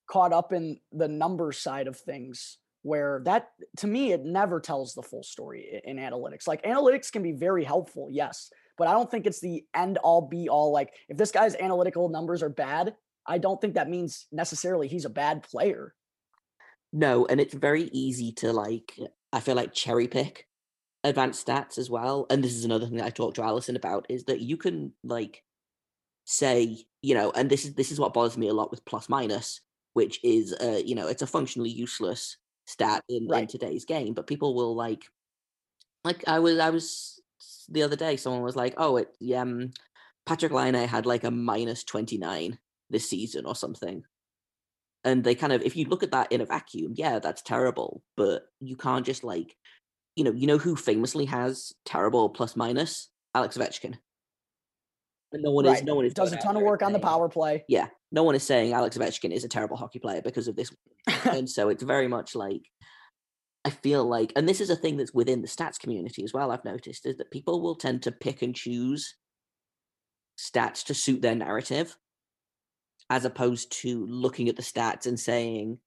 caught 0.08 0.32
up 0.32 0.52
in 0.52 0.78
the 0.90 1.08
number 1.08 1.52
side 1.52 1.86
of 1.86 1.96
things 1.96 2.58
where 2.82 3.22
that 3.24 3.50
to 3.76 3.86
me 3.86 4.12
it 4.12 4.24
never 4.24 4.58
tells 4.58 4.92
the 4.92 5.02
full 5.02 5.22
story 5.22 5.80
in 5.84 5.96
analytics. 5.96 6.48
Like 6.48 6.64
analytics 6.64 7.12
can 7.12 7.22
be 7.22 7.32
very 7.32 7.64
helpful, 7.64 8.08
yes, 8.10 8.50
but 8.76 8.88
I 8.88 8.92
don't 8.92 9.10
think 9.10 9.26
it's 9.26 9.40
the 9.40 9.64
end 9.74 9.98
all 9.98 10.22
be 10.28 10.48
all 10.48 10.72
like 10.72 10.92
if 11.08 11.16
this 11.16 11.30
guy's 11.30 11.54
analytical 11.54 12.08
numbers 12.08 12.42
are 12.42 12.48
bad, 12.48 12.94
I 13.26 13.38
don't 13.38 13.60
think 13.60 13.74
that 13.74 13.88
means 13.88 14.26
necessarily 14.32 14.88
he's 14.88 15.04
a 15.04 15.10
bad 15.10 15.44
player. 15.44 15.94
No, 16.92 17.24
and 17.26 17.40
it's 17.40 17.54
very 17.54 17.84
easy 17.92 18.32
to 18.32 18.52
like 18.52 18.98
I 19.32 19.40
feel 19.40 19.54
like 19.54 19.72
cherry 19.72 20.08
pick 20.08 20.48
advanced 21.04 21.46
stats 21.46 21.78
as 21.78 21.88
well. 21.88 22.26
And 22.30 22.42
this 22.42 22.54
is 22.54 22.64
another 22.64 22.86
thing 22.86 22.96
that 22.96 23.06
I 23.06 23.10
talked 23.10 23.36
to 23.36 23.42
Alison 23.42 23.76
about 23.76 24.06
is 24.08 24.24
that 24.24 24.40
you 24.40 24.56
can 24.56 24.92
like 25.02 25.42
say, 26.24 26.84
you 27.00 27.14
know, 27.14 27.32
and 27.32 27.50
this 27.50 27.64
is 27.64 27.74
this 27.74 27.92
is 27.92 27.98
what 27.98 28.14
bothers 28.14 28.38
me 28.38 28.48
a 28.48 28.54
lot 28.54 28.70
with 28.70 28.84
plus 28.84 29.08
minus, 29.08 29.60
which 29.94 30.20
is 30.22 30.52
uh, 30.52 30.80
you 30.84 30.94
know, 30.94 31.08
it's 31.08 31.22
a 31.22 31.26
functionally 31.26 31.70
useless 31.70 32.36
stat 32.66 33.02
in, 33.08 33.26
right. 33.28 33.42
in 33.42 33.46
today's 33.48 33.84
game, 33.84 34.14
but 34.14 34.26
people 34.26 34.54
will 34.54 34.74
like 34.74 35.04
like 36.04 36.24
I 36.26 36.38
was 36.38 36.58
I 36.58 36.70
was 36.70 37.20
the 37.68 37.82
other 37.82 37.96
day 37.96 38.16
someone 38.16 38.42
was 38.42 38.56
like, 38.56 38.74
"Oh, 38.76 38.96
it 38.96 39.08
um 39.34 39.70
Patrik 40.28 40.52
Laine 40.52 40.86
had 40.86 41.06
like 41.06 41.24
a 41.24 41.30
minus 41.30 41.84
29 41.84 42.58
this 42.90 43.08
season 43.08 43.46
or 43.46 43.54
something." 43.56 44.04
And 45.04 45.24
they 45.24 45.34
kind 45.34 45.52
of 45.52 45.62
if 45.62 45.76
you 45.76 45.86
look 45.86 46.04
at 46.04 46.12
that 46.12 46.30
in 46.30 46.40
a 46.40 46.46
vacuum, 46.46 46.94
yeah, 46.96 47.18
that's 47.18 47.42
terrible, 47.42 48.02
but 48.16 48.44
you 48.60 48.76
can't 48.76 49.06
just 49.06 49.24
like 49.24 49.56
you 50.14 50.24
know, 50.24 50.32
you 50.32 50.46
know 50.46 50.58
who 50.58 50.76
famously 50.76 51.24
has 51.24 51.72
terrible 51.84 52.28
plus 52.28 52.54
minus? 52.54 53.08
Alex 53.34 53.56
Ovechkin 53.56 53.96
no 55.40 55.50
one 55.50 55.64
right. 55.64 55.78
is 55.78 55.82
no 55.82 55.94
one 55.94 56.04
is 56.04 56.14
does 56.14 56.32
a 56.32 56.36
ton 56.36 56.56
of 56.56 56.62
work 56.62 56.82
on 56.82 56.92
the 56.92 56.98
power 56.98 57.28
play. 57.28 57.64
Yeah, 57.68 57.88
no 58.10 58.22
one 58.22 58.34
is 58.34 58.42
saying 58.42 58.72
Alex 58.72 58.96
Ovechkin 58.96 59.32
is 59.32 59.44
a 59.44 59.48
terrible 59.48 59.76
hockey 59.76 59.98
player 59.98 60.22
because 60.22 60.48
of 60.48 60.56
this, 60.56 60.70
and 61.24 61.48
so 61.48 61.68
it's 61.68 61.82
very 61.82 62.08
much 62.08 62.34
like 62.34 62.62
I 63.64 63.70
feel 63.70 64.04
like, 64.04 64.32
and 64.34 64.48
this 64.48 64.60
is 64.60 64.70
a 64.70 64.76
thing 64.76 64.96
that's 64.96 65.14
within 65.14 65.40
the 65.40 65.48
stats 65.48 65.78
community 65.78 66.24
as 66.24 66.32
well. 66.32 66.50
I've 66.50 66.64
noticed 66.64 67.06
is 67.06 67.16
that 67.18 67.30
people 67.30 67.60
will 67.60 67.76
tend 67.76 68.02
to 68.02 68.12
pick 68.12 68.42
and 68.42 68.54
choose 68.54 69.14
stats 70.38 70.84
to 70.86 70.94
suit 70.94 71.22
their 71.22 71.34
narrative, 71.34 71.96
as 73.08 73.24
opposed 73.24 73.70
to 73.82 74.04
looking 74.06 74.48
at 74.48 74.56
the 74.56 74.62
stats 74.62 75.06
and 75.06 75.18
saying, 75.18 75.78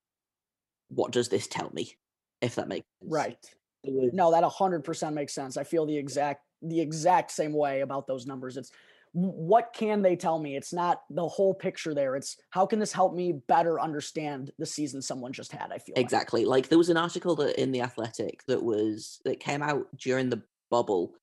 "What 0.87 1.11
does 1.11 1.29
this 1.29 1.47
tell 1.47 1.69
me?" 1.73 1.97
If 2.41 2.55
that 2.55 2.67
makes 2.67 2.85
sense. 3.01 3.11
Right. 3.11 3.45
No, 3.83 4.31
that 4.31 4.43
hundred 4.43 4.83
percent 4.83 5.15
makes 5.15 5.33
sense. 5.33 5.57
I 5.57 5.63
feel 5.63 5.85
the 5.85 5.97
exact 5.97 6.41
the 6.61 6.79
exact 6.79 7.31
same 7.31 7.53
way 7.53 7.81
about 7.81 8.07
those 8.07 8.25
numbers. 8.25 8.57
It's 8.57 8.71
what 9.15 9.73
can 9.73 10.01
they 10.01 10.17
tell 10.17 10.37
me? 10.37 10.57
It's 10.57 10.73
not 10.73 11.01
the 11.09 11.25
whole 11.25 11.53
picture 11.53 11.93
there. 11.93 12.17
It's 12.17 12.35
how 12.49 12.65
can 12.65 12.79
this 12.79 12.91
help 12.91 13.13
me 13.15 13.39
better 13.47 13.79
understand 13.79 14.51
the 14.59 14.65
season 14.65 15.01
someone 15.01 15.31
just 15.31 15.53
had? 15.53 15.71
I 15.71 15.77
feel 15.77 15.95
exactly 15.95 16.43
like, 16.43 16.65
like 16.65 16.69
there 16.69 16.77
was 16.77 16.89
an 16.89 16.97
article 16.97 17.33
that 17.37 17.59
in 17.59 17.71
the 17.71 17.81
Athletic 17.81 18.41
that 18.49 18.61
was 18.61 19.21
that 19.23 19.39
came 19.39 19.61
out 19.61 19.87
during 19.97 20.29
the 20.29 20.43
bubble 20.69 21.13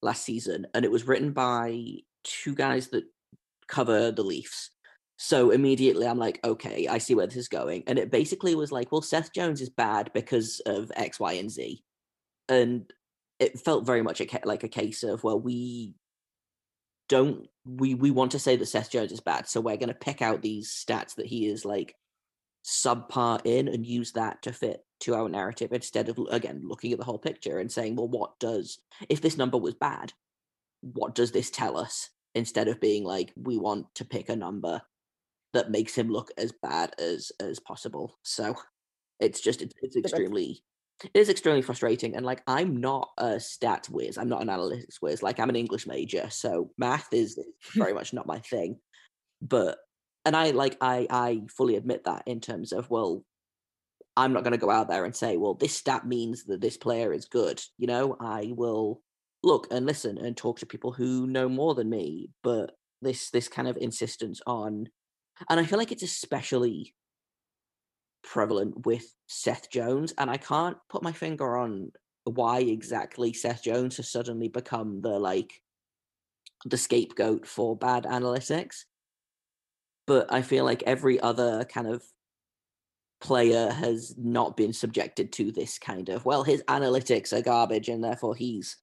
last 0.00 0.24
season, 0.24 0.68
and 0.74 0.84
it 0.84 0.92
was 0.92 1.08
written 1.08 1.32
by 1.32 1.84
two 2.22 2.54
guys 2.54 2.88
that 2.88 3.04
cover 3.66 4.12
the 4.12 4.22
Leafs. 4.22 4.70
So 5.16 5.50
immediately 5.50 6.06
I'm 6.06 6.18
like, 6.18 6.38
okay, 6.44 6.86
I 6.86 6.98
see 6.98 7.14
where 7.14 7.26
this 7.26 7.36
is 7.36 7.48
going. 7.48 7.82
And 7.88 7.98
it 7.98 8.12
basically 8.12 8.54
was 8.54 8.72
like, 8.72 8.90
well, 8.90 9.02
Seth 9.02 9.34
Jones 9.34 9.60
is 9.60 9.68
bad 9.68 10.10
because 10.14 10.62
of 10.64 10.90
X, 10.94 11.18
Y, 11.18 11.32
and 11.32 11.50
Z. 11.50 11.82
And 12.48 12.90
it 13.38 13.58
felt 13.58 13.84
very 13.84 14.02
much 14.02 14.22
like 14.44 14.64
a 14.64 14.68
case 14.68 15.02
of, 15.02 15.22
well, 15.22 15.38
we 15.38 15.94
don't 17.10 17.48
we 17.66 17.94
we 17.94 18.10
want 18.10 18.30
to 18.30 18.38
say 18.38 18.56
that 18.56 18.66
Seth 18.66 18.90
Jones 18.90 19.12
is 19.12 19.20
bad, 19.20 19.48
so 19.48 19.60
we're 19.60 19.76
going 19.76 19.88
to 19.88 19.94
pick 19.94 20.22
out 20.22 20.40
these 20.40 20.70
stats 20.70 21.16
that 21.16 21.26
he 21.26 21.46
is 21.46 21.66
like 21.66 21.94
subpar 22.64 23.40
in 23.44 23.68
and 23.68 23.84
use 23.84 24.12
that 24.12 24.42
to 24.42 24.52
fit 24.52 24.84
to 25.00 25.14
our 25.14 25.28
narrative 25.28 25.72
instead 25.72 26.08
of 26.08 26.18
again 26.30 26.60
looking 26.64 26.92
at 26.92 26.98
the 26.98 27.04
whole 27.04 27.18
picture 27.18 27.58
and 27.58 27.70
saying, 27.70 27.96
well, 27.96 28.08
what 28.08 28.38
does 28.38 28.78
if 29.08 29.20
this 29.20 29.36
number 29.36 29.58
was 29.58 29.74
bad, 29.74 30.12
what 30.80 31.14
does 31.14 31.32
this 31.32 31.50
tell 31.50 31.76
us? 31.76 32.08
Instead 32.36 32.68
of 32.68 32.80
being 32.80 33.02
like, 33.02 33.32
we 33.34 33.58
want 33.58 33.92
to 33.96 34.04
pick 34.04 34.28
a 34.28 34.36
number 34.36 34.80
that 35.52 35.72
makes 35.72 35.98
him 35.98 36.08
look 36.08 36.30
as 36.38 36.52
bad 36.62 36.94
as 37.00 37.32
as 37.40 37.58
possible. 37.58 38.18
So 38.22 38.54
it's 39.18 39.40
just 39.40 39.62
it's, 39.62 39.74
it's 39.82 39.96
extremely 39.96 40.62
it 41.04 41.10
is 41.14 41.28
extremely 41.28 41.62
frustrating 41.62 42.14
and 42.16 42.26
like 42.26 42.42
i'm 42.46 42.76
not 42.76 43.10
a 43.18 43.36
stats 43.36 43.88
whiz 43.88 44.18
i'm 44.18 44.28
not 44.28 44.42
an 44.42 44.48
analytics 44.48 44.96
whiz 45.00 45.22
like 45.22 45.38
i'm 45.38 45.48
an 45.48 45.56
english 45.56 45.86
major 45.86 46.28
so 46.30 46.70
math 46.78 47.08
is 47.12 47.38
very 47.74 47.92
much 47.92 48.12
not 48.12 48.26
my 48.26 48.38
thing. 48.38 48.78
But 49.42 49.78
and 50.24 50.36
i 50.36 50.50
like 50.50 50.76
i 50.80 51.06
i 51.08 51.40
fully 51.48 51.76
admit 51.76 52.04
that 52.04 52.24
in 52.26 52.40
terms 52.40 52.72
of 52.72 52.90
well 52.90 53.24
i'm 54.16 54.32
not 54.32 54.44
going 54.44 54.52
to 54.52 54.58
go 54.58 54.70
out 54.70 54.88
there 54.88 55.04
and 55.04 55.16
say 55.16 55.36
well 55.36 55.54
this 55.54 55.74
stat 55.74 56.06
means 56.06 56.44
that 56.44 56.60
this 56.60 56.76
player 56.76 57.12
is 57.12 57.24
good 57.24 57.60
you 57.78 57.86
know? 57.86 58.16
I 58.20 58.52
will 58.54 59.00
look 59.42 59.66
and 59.70 59.86
listen 59.86 60.18
and 60.18 60.36
talk 60.36 60.58
to 60.58 60.66
people 60.66 60.92
who 60.92 61.26
know 61.26 61.48
more 61.48 61.74
than 61.74 61.88
me 61.88 62.28
but 62.42 62.72
this 63.00 63.30
this 63.30 63.48
kind 63.48 63.66
of 63.66 63.78
insistence 63.78 64.42
on 64.46 64.88
and 65.48 65.58
i 65.58 65.64
feel 65.64 65.78
like 65.78 65.92
it's 65.92 66.02
especially 66.02 66.94
prevalent 68.22 68.86
with 68.86 69.14
Seth 69.26 69.70
Jones, 69.70 70.12
and 70.18 70.30
I 70.30 70.36
can't 70.36 70.76
put 70.88 71.02
my 71.02 71.12
finger 71.12 71.56
on 71.56 71.92
why 72.24 72.60
exactly 72.60 73.32
Seth 73.32 73.62
Jones 73.62 73.96
has 73.96 74.10
suddenly 74.10 74.48
become 74.48 75.00
the 75.00 75.18
like 75.18 75.62
the 76.64 76.76
scapegoat 76.76 77.46
for 77.46 77.76
bad 77.76 78.04
analytics. 78.04 78.84
But 80.06 80.32
I 80.32 80.42
feel 80.42 80.64
like 80.64 80.82
every 80.84 81.20
other 81.20 81.64
kind 81.64 81.86
of 81.86 82.02
player 83.20 83.70
has 83.70 84.14
not 84.16 84.56
been 84.56 84.72
subjected 84.72 85.32
to 85.32 85.52
this 85.52 85.78
kind 85.78 86.08
of 86.08 86.24
well, 86.24 86.42
his 86.42 86.62
analytics 86.64 87.32
are 87.32 87.42
garbage 87.42 87.88
and 87.88 88.02
therefore 88.02 88.34
he's 88.34 88.76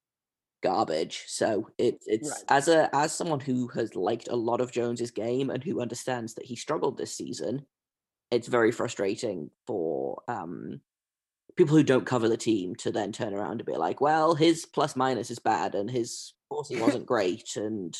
garbage. 0.63 1.24
So 1.27 1.70
it, 1.77 1.98
it's 2.06 2.29
right. 2.29 2.44
as 2.50 2.67
a 2.67 2.89
as 2.96 3.13
someone 3.13 3.39
who 3.39 3.67
has 3.70 3.96
liked 3.96 4.27
a 4.29 4.36
lot 4.36 4.62
of 4.62 4.72
Jones's 4.72 5.12
game 5.12 5.50
and 5.50 5.63
who 5.63 5.82
understands 5.82 6.34
that 6.36 6.46
he 6.46 6.56
struggled 6.56 6.98
this 6.98 7.13
season, 7.13 7.65
it's 8.31 8.48
very 8.48 8.72
frustrating 8.72 9.50
for 9.65 10.22
um 10.27 10.81
people 11.57 11.75
who 11.75 11.84
don't 11.84 12.05
cover 12.05 12.29
the 12.29 12.38
team 12.38 12.75
to 12.75 12.91
then 12.91 13.12
turn 13.12 13.34
around 13.34 13.60
and 13.60 13.65
be 13.65 13.75
like, 13.75 14.00
well, 14.00 14.36
his 14.36 14.65
plus 14.65 14.96
minus 14.96 15.31
is 15.31 15.39
bad 15.39 15.75
and 15.75 15.89
his 15.89 16.34
40 16.50 16.79
wasn't 16.79 17.05
great. 17.13 17.55
And 17.55 17.98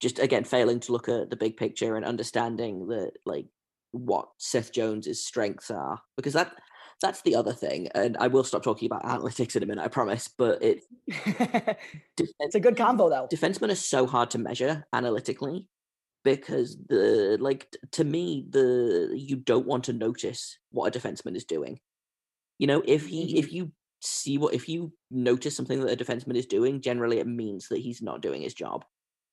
just 0.00 0.18
again, 0.18 0.44
failing 0.44 0.80
to 0.80 0.92
look 0.92 1.08
at 1.08 1.30
the 1.30 1.36
big 1.36 1.56
picture 1.56 1.96
and 1.96 2.04
understanding 2.04 2.88
that 2.88 3.12
like 3.24 3.46
what 3.92 4.28
Seth 4.38 4.72
Jones's 4.72 5.24
strengths 5.24 5.70
are. 5.70 6.00
Because 6.16 6.34
that 6.34 6.54
that's 7.00 7.22
the 7.22 7.36
other 7.36 7.52
thing. 7.52 7.88
And 7.94 8.16
I 8.18 8.26
will 8.26 8.42
stop 8.42 8.64
talking 8.64 8.86
about 8.86 9.04
analytics 9.04 9.54
in 9.54 9.62
a 9.62 9.66
minute, 9.66 9.84
I 9.84 9.88
promise. 9.88 10.28
But 10.28 10.62
it 10.62 10.82
it's 11.06 12.54
a 12.56 12.60
good 12.60 12.76
combo 12.76 13.08
though. 13.08 13.28
Defensemen 13.32 13.70
are 13.70 13.76
so 13.76 14.04
hard 14.06 14.30
to 14.32 14.38
measure 14.38 14.84
analytically 14.92 15.68
because 16.36 16.76
the 16.88 17.36
like 17.40 17.74
to 17.92 18.04
me 18.04 18.46
the 18.50 19.12
you 19.14 19.36
don't 19.36 19.66
want 19.66 19.84
to 19.84 19.92
notice 19.92 20.58
what 20.70 20.94
a 20.94 20.98
defenseman 20.98 21.36
is 21.36 21.44
doing 21.44 21.78
you 22.58 22.66
know, 22.66 22.82
if 22.84 23.06
he 23.06 23.26
mm-hmm. 23.28 23.36
if 23.36 23.52
you 23.52 23.72
see 24.00 24.38
what 24.38 24.54
if 24.54 24.68
you 24.68 24.92
notice 25.10 25.56
something 25.56 25.80
that 25.80 26.00
a 26.00 26.04
defenseman 26.04 26.36
is 26.36 26.46
doing, 26.46 26.80
generally 26.80 27.18
it 27.18 27.26
means 27.26 27.68
that 27.68 27.78
he's 27.78 28.02
not 28.02 28.20
doing 28.20 28.42
his 28.42 28.54
job. 28.54 28.84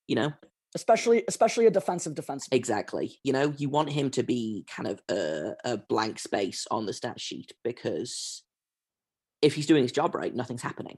You 0.08 0.16
know? 0.16 0.34
Especially 0.76 1.24
especially 1.28 1.66
a 1.66 1.72
defensive 1.72 2.14
defenseman. 2.14 2.50
Exactly. 2.52 3.18
You 3.24 3.34
know, 3.34 3.54
you 3.58 3.70
want 3.70 3.92
him 3.92 4.10
to 4.12 4.24
be 4.24 4.66
kind 4.70 4.88
of 4.88 5.02
a, 5.10 5.54
a 5.64 5.78
blank 5.78 6.20
space 6.20 6.68
on 6.70 6.86
the 6.86 6.94
stat 6.94 7.20
sheet 7.20 7.54
because 7.64 8.44
if 9.42 9.56
he's 9.56 9.68
doing 9.68 9.84
his 9.84 9.92
job 9.92 10.16
right, 10.16 10.36
nothing's 10.36 10.62
happening. 10.62 10.98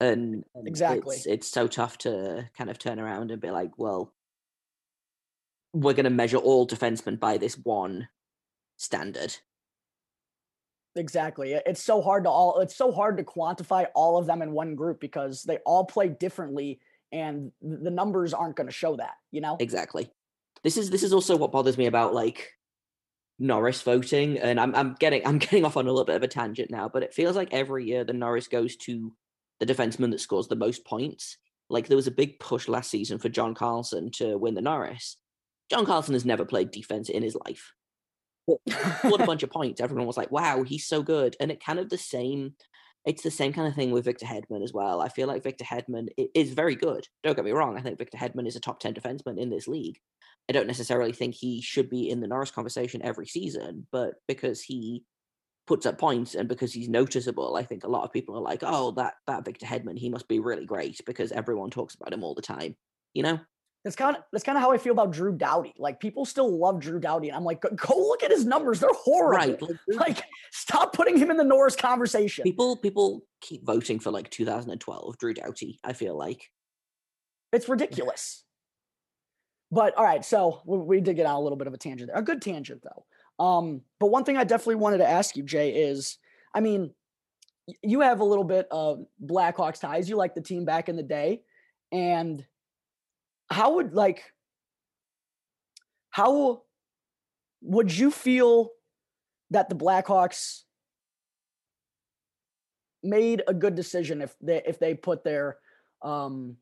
And, 0.00 0.44
and 0.54 0.66
exactly 0.66 1.16
it's, 1.16 1.26
it's 1.26 1.48
so 1.48 1.66
tough 1.66 1.98
to 1.98 2.48
kind 2.56 2.70
of 2.70 2.78
turn 2.78 2.98
around 2.98 3.30
and 3.30 3.40
be 3.40 3.50
like, 3.50 3.72
well, 3.76 4.14
we're 5.72 5.94
going 5.94 6.04
to 6.04 6.10
measure 6.10 6.36
all 6.36 6.66
defensemen 6.66 7.18
by 7.18 7.38
this 7.38 7.54
one 7.54 8.08
standard 8.76 9.36
Exactly. 10.96 11.52
It's 11.52 11.82
so 11.82 12.02
hard 12.02 12.24
to 12.24 12.30
all 12.30 12.60
it's 12.60 12.74
so 12.74 12.90
hard 12.90 13.16
to 13.18 13.24
quantify 13.24 13.86
all 13.94 14.18
of 14.18 14.26
them 14.26 14.42
in 14.42 14.52
one 14.52 14.74
group 14.74 15.00
because 15.00 15.42
they 15.42 15.58
all 15.58 15.84
play 15.84 16.08
differently 16.08 16.80
and 17.12 17.52
the 17.62 17.90
numbers 17.90 18.34
aren't 18.34 18.56
going 18.56 18.66
to 18.66 18.72
show 18.72 18.96
that, 18.96 19.14
you 19.30 19.40
know? 19.40 19.56
Exactly. 19.60 20.10
This 20.64 20.76
is 20.76 20.90
this 20.90 21.02
is 21.02 21.12
also 21.12 21.36
what 21.36 21.52
bothers 21.52 21.78
me 21.78 21.86
about 21.86 22.12
like 22.12 22.52
Norris 23.38 23.82
voting 23.82 24.38
and 24.38 24.58
I'm 24.58 24.74
I'm 24.74 24.94
getting 24.98 25.24
I'm 25.26 25.38
getting 25.38 25.64
off 25.64 25.76
on 25.76 25.86
a 25.86 25.90
little 25.90 26.04
bit 26.04 26.16
of 26.16 26.22
a 26.24 26.28
tangent 26.28 26.70
now, 26.70 26.88
but 26.88 27.04
it 27.04 27.14
feels 27.14 27.36
like 27.36 27.52
every 27.52 27.84
year 27.84 28.02
the 28.02 28.12
Norris 28.12 28.48
goes 28.48 28.76
to 28.78 29.12
the 29.60 29.66
defenseman 29.66 30.10
that 30.10 30.20
scores 30.20 30.48
the 30.48 30.56
most 30.56 30.84
points. 30.84 31.38
Like 31.68 31.86
there 31.86 31.96
was 31.96 32.08
a 32.08 32.12
big 32.12 32.40
push 32.40 32.66
last 32.66 32.90
season 32.90 33.20
for 33.20 33.28
John 33.28 33.54
Carlson 33.54 34.10
to 34.12 34.36
win 34.36 34.54
the 34.54 34.60
Norris. 34.60 35.18
John 35.70 35.86
Carlson 35.86 36.14
has 36.14 36.24
never 36.24 36.44
played 36.44 36.70
defense 36.70 37.08
in 37.08 37.22
his 37.22 37.36
life 37.46 37.72
what 39.02 39.20
a 39.20 39.26
bunch 39.26 39.42
of 39.42 39.50
points. 39.50 39.80
Everyone 39.80 40.06
was 40.06 40.16
like, 40.16 40.30
"Wow, 40.30 40.62
he's 40.62 40.86
so 40.86 41.02
good," 41.02 41.36
and 41.40 41.50
it 41.50 41.64
kind 41.64 41.78
of 41.78 41.88
the 41.88 41.98
same. 41.98 42.54
It's 43.06 43.22
the 43.22 43.30
same 43.30 43.52
kind 43.54 43.66
of 43.66 43.74
thing 43.74 43.92
with 43.92 44.04
Victor 44.04 44.26
Hedman 44.26 44.62
as 44.62 44.74
well. 44.74 45.00
I 45.00 45.08
feel 45.08 45.26
like 45.26 45.42
Victor 45.42 45.64
Hedman 45.64 46.08
is 46.34 46.52
very 46.52 46.74
good. 46.74 47.06
Don't 47.22 47.34
get 47.34 47.46
me 47.46 47.52
wrong. 47.52 47.78
I 47.78 47.80
think 47.80 47.98
Victor 47.98 48.18
Hedman 48.18 48.46
is 48.46 48.56
a 48.56 48.60
top 48.60 48.80
ten 48.80 48.94
defenseman 48.94 49.38
in 49.38 49.50
this 49.50 49.68
league. 49.68 49.98
I 50.48 50.52
don't 50.52 50.66
necessarily 50.66 51.12
think 51.12 51.34
he 51.34 51.62
should 51.62 51.88
be 51.88 52.10
in 52.10 52.20
the 52.20 52.26
Norris 52.26 52.50
conversation 52.50 53.00
every 53.02 53.26
season, 53.26 53.86
but 53.92 54.14
because 54.26 54.62
he 54.62 55.04
puts 55.66 55.86
up 55.86 55.98
points 55.98 56.34
and 56.34 56.48
because 56.48 56.72
he's 56.72 56.88
noticeable, 56.88 57.56
I 57.56 57.62
think 57.62 57.84
a 57.84 57.88
lot 57.88 58.04
of 58.04 58.12
people 58.12 58.36
are 58.36 58.42
like, 58.42 58.62
"Oh, 58.62 58.92
that 58.92 59.14
that 59.26 59.44
Victor 59.44 59.66
Hedman, 59.66 59.98
he 59.98 60.10
must 60.10 60.28
be 60.28 60.40
really 60.40 60.66
great 60.66 61.00
because 61.06 61.32
everyone 61.32 61.70
talks 61.70 61.94
about 61.94 62.12
him 62.12 62.24
all 62.24 62.34
the 62.34 62.42
time." 62.42 62.76
You 63.14 63.22
know? 63.22 63.40
That's 63.84 63.96
kind 63.96 64.14
of 64.14 64.22
that's 64.30 64.44
kind 64.44 64.58
of 64.58 64.62
how 64.62 64.72
I 64.72 64.78
feel 64.78 64.92
about 64.92 65.10
Drew 65.10 65.32
Doughty. 65.32 65.72
Like 65.78 66.00
people 66.00 66.26
still 66.26 66.58
love 66.58 66.80
Drew 66.80 67.00
Doughty, 67.00 67.28
and 67.28 67.36
I'm 67.36 67.44
like, 67.44 67.62
go 67.62 67.96
look 67.96 68.22
at 68.22 68.30
his 68.30 68.44
numbers; 68.44 68.80
they're 68.80 68.90
horrible. 68.92 69.68
Right. 69.68 69.78
Like, 69.88 70.00
like, 70.18 70.24
stop 70.52 70.92
putting 70.92 71.16
him 71.16 71.30
in 71.30 71.38
the 71.38 71.44
Norris 71.44 71.76
conversation. 71.76 72.42
People 72.42 72.76
people 72.76 73.22
keep 73.40 73.64
voting 73.64 73.98
for 73.98 74.10
like 74.10 74.28
2012 74.30 75.18
Drew 75.18 75.32
Doughty. 75.32 75.80
I 75.82 75.94
feel 75.94 76.16
like 76.16 76.50
it's 77.52 77.68
ridiculous. 77.68 78.44
But 79.70 79.96
all 79.96 80.04
right, 80.04 80.24
so 80.24 80.60
we, 80.66 80.78
we 80.78 81.00
did 81.00 81.16
get 81.16 81.26
out 81.26 81.38
a 81.38 81.42
little 81.42 81.58
bit 81.58 81.66
of 81.66 81.74
a 81.74 81.78
tangent 81.78 82.10
there, 82.10 82.18
a 82.18 82.22
good 82.22 82.42
tangent 82.42 82.82
though. 82.82 83.44
Um, 83.44 83.82
but 83.98 84.08
one 84.08 84.24
thing 84.24 84.36
I 84.36 84.44
definitely 84.44 84.74
wanted 84.76 84.98
to 84.98 85.08
ask 85.08 85.36
you, 85.36 85.42
Jay, 85.42 85.70
is, 85.70 86.18
I 86.54 86.60
mean, 86.60 86.90
you 87.82 88.00
have 88.00 88.20
a 88.20 88.24
little 88.24 88.44
bit 88.44 88.66
of 88.70 89.06
Blackhawks 89.24 89.80
ties. 89.80 90.08
You 90.08 90.16
like 90.16 90.34
the 90.34 90.42
team 90.42 90.64
back 90.64 90.88
in 90.88 90.96
the 90.96 91.02
day, 91.02 91.42
and 91.92 92.44
how 93.50 93.74
would 93.74 93.94
like 93.94 94.22
how 96.10 96.62
would 97.62 97.96
you 97.96 98.10
feel 98.10 98.70
that 99.50 99.68
the 99.68 99.74
Blackhawks 99.74 100.62
made 103.02 103.42
a 103.46 103.54
good 103.54 103.74
decision 103.74 104.22
if 104.22 104.34
they 104.40 104.62
if 104.66 104.78
they 104.78 104.94
put 104.94 105.24
their 105.24 105.58
um 106.02 106.56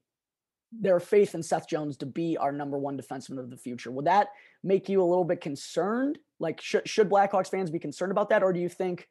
their 0.73 1.01
faith 1.01 1.35
in 1.35 1.43
Seth 1.43 1.69
Jones 1.69 1.97
to 1.99 2.07
be 2.07 2.37
our 2.37 2.53
number 2.53 2.77
one 2.77 2.99
defenseman 2.99 3.39
of 3.39 3.49
the 3.49 3.57
future. 3.57 3.91
Would 3.91 4.05
that 4.05 4.29
make 4.63 4.89
you 4.89 5.03
a 5.03 5.05
little 5.05 5.25
bit 5.25 5.41
concerned? 5.41 6.19
Like, 6.41 6.61
should 6.61 6.87
should 6.89 7.09
Blackhawks 7.09 7.51
fans 7.51 7.71
be 7.71 7.79
concerned 7.79 8.13
about 8.13 8.29
that, 8.31 8.43
or 8.43 8.53
do 8.53 8.61
you 8.61 8.69
think 8.69 9.09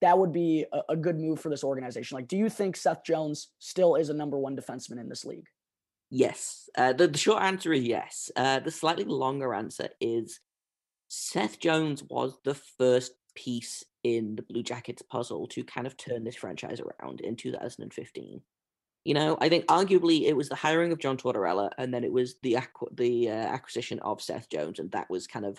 that 0.00 0.18
would 0.18 0.32
be 0.32 0.64
a, 0.72 0.80
a 0.90 0.96
good 0.96 1.18
move 1.18 1.40
for 1.40 1.50
this 1.50 1.64
organization? 1.64 2.16
Like, 2.16 2.28
do 2.28 2.36
you 2.36 2.48
think 2.48 2.76
Seth 2.76 3.04
Jones 3.04 3.48
still 3.58 3.96
is 3.96 4.08
a 4.08 4.14
number 4.14 4.38
one 4.38 4.56
defenseman 4.56 5.00
in 5.00 5.08
this 5.08 5.24
league? 5.24 5.48
Yes. 6.10 6.68
Uh, 6.76 6.92
the, 6.92 7.06
the 7.08 7.18
short 7.18 7.42
answer 7.42 7.72
is 7.72 7.84
yes. 7.84 8.30
Uh, 8.34 8.58
the 8.58 8.70
slightly 8.70 9.04
longer 9.04 9.54
answer 9.54 9.88
is 10.00 10.40
Seth 11.08 11.60
Jones 11.60 12.02
was 12.02 12.36
the 12.44 12.54
first 12.54 13.12
piece 13.34 13.84
in 14.02 14.36
the 14.36 14.42
Blue 14.42 14.62
Jackets 14.62 15.02
puzzle 15.02 15.46
to 15.48 15.64
kind 15.64 15.86
of 15.86 15.96
turn 15.96 16.24
this 16.24 16.36
franchise 16.36 16.80
around 16.80 17.20
in 17.20 17.36
2015. 17.36 18.40
You 19.04 19.14
know, 19.14 19.38
I 19.40 19.48
think 19.48 19.66
arguably 19.66 20.22
it 20.26 20.36
was 20.36 20.48
the 20.48 20.56
hiring 20.56 20.92
of 20.92 20.98
John 20.98 21.16
Tortorella, 21.16 21.70
and 21.78 21.94
then 21.94 22.04
it 22.04 22.12
was 22.12 22.34
the 22.42 22.58
the 22.92 23.30
uh, 23.30 23.32
acquisition 23.32 23.98
of 24.00 24.20
Seth 24.20 24.50
Jones, 24.50 24.78
and 24.78 24.90
that 24.90 25.08
was 25.08 25.26
kind 25.26 25.46
of, 25.46 25.58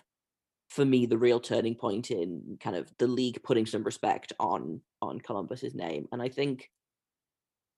for 0.70 0.86
me, 0.86 1.08
the 1.08 1.18
real 1.18 1.40
turning 1.40 1.74
point 1.74 2.12
in 2.12 2.58
kind 2.60 2.76
of 2.76 2.92
the 3.00 3.08
league 3.08 3.42
putting 3.42 3.66
some 3.66 3.84
respect 3.84 4.32
on 4.40 4.82
on 5.02 5.20
Columbus's 5.20 5.74
name. 5.74 6.08
And 6.12 6.22
I 6.22 6.30
think 6.30 6.70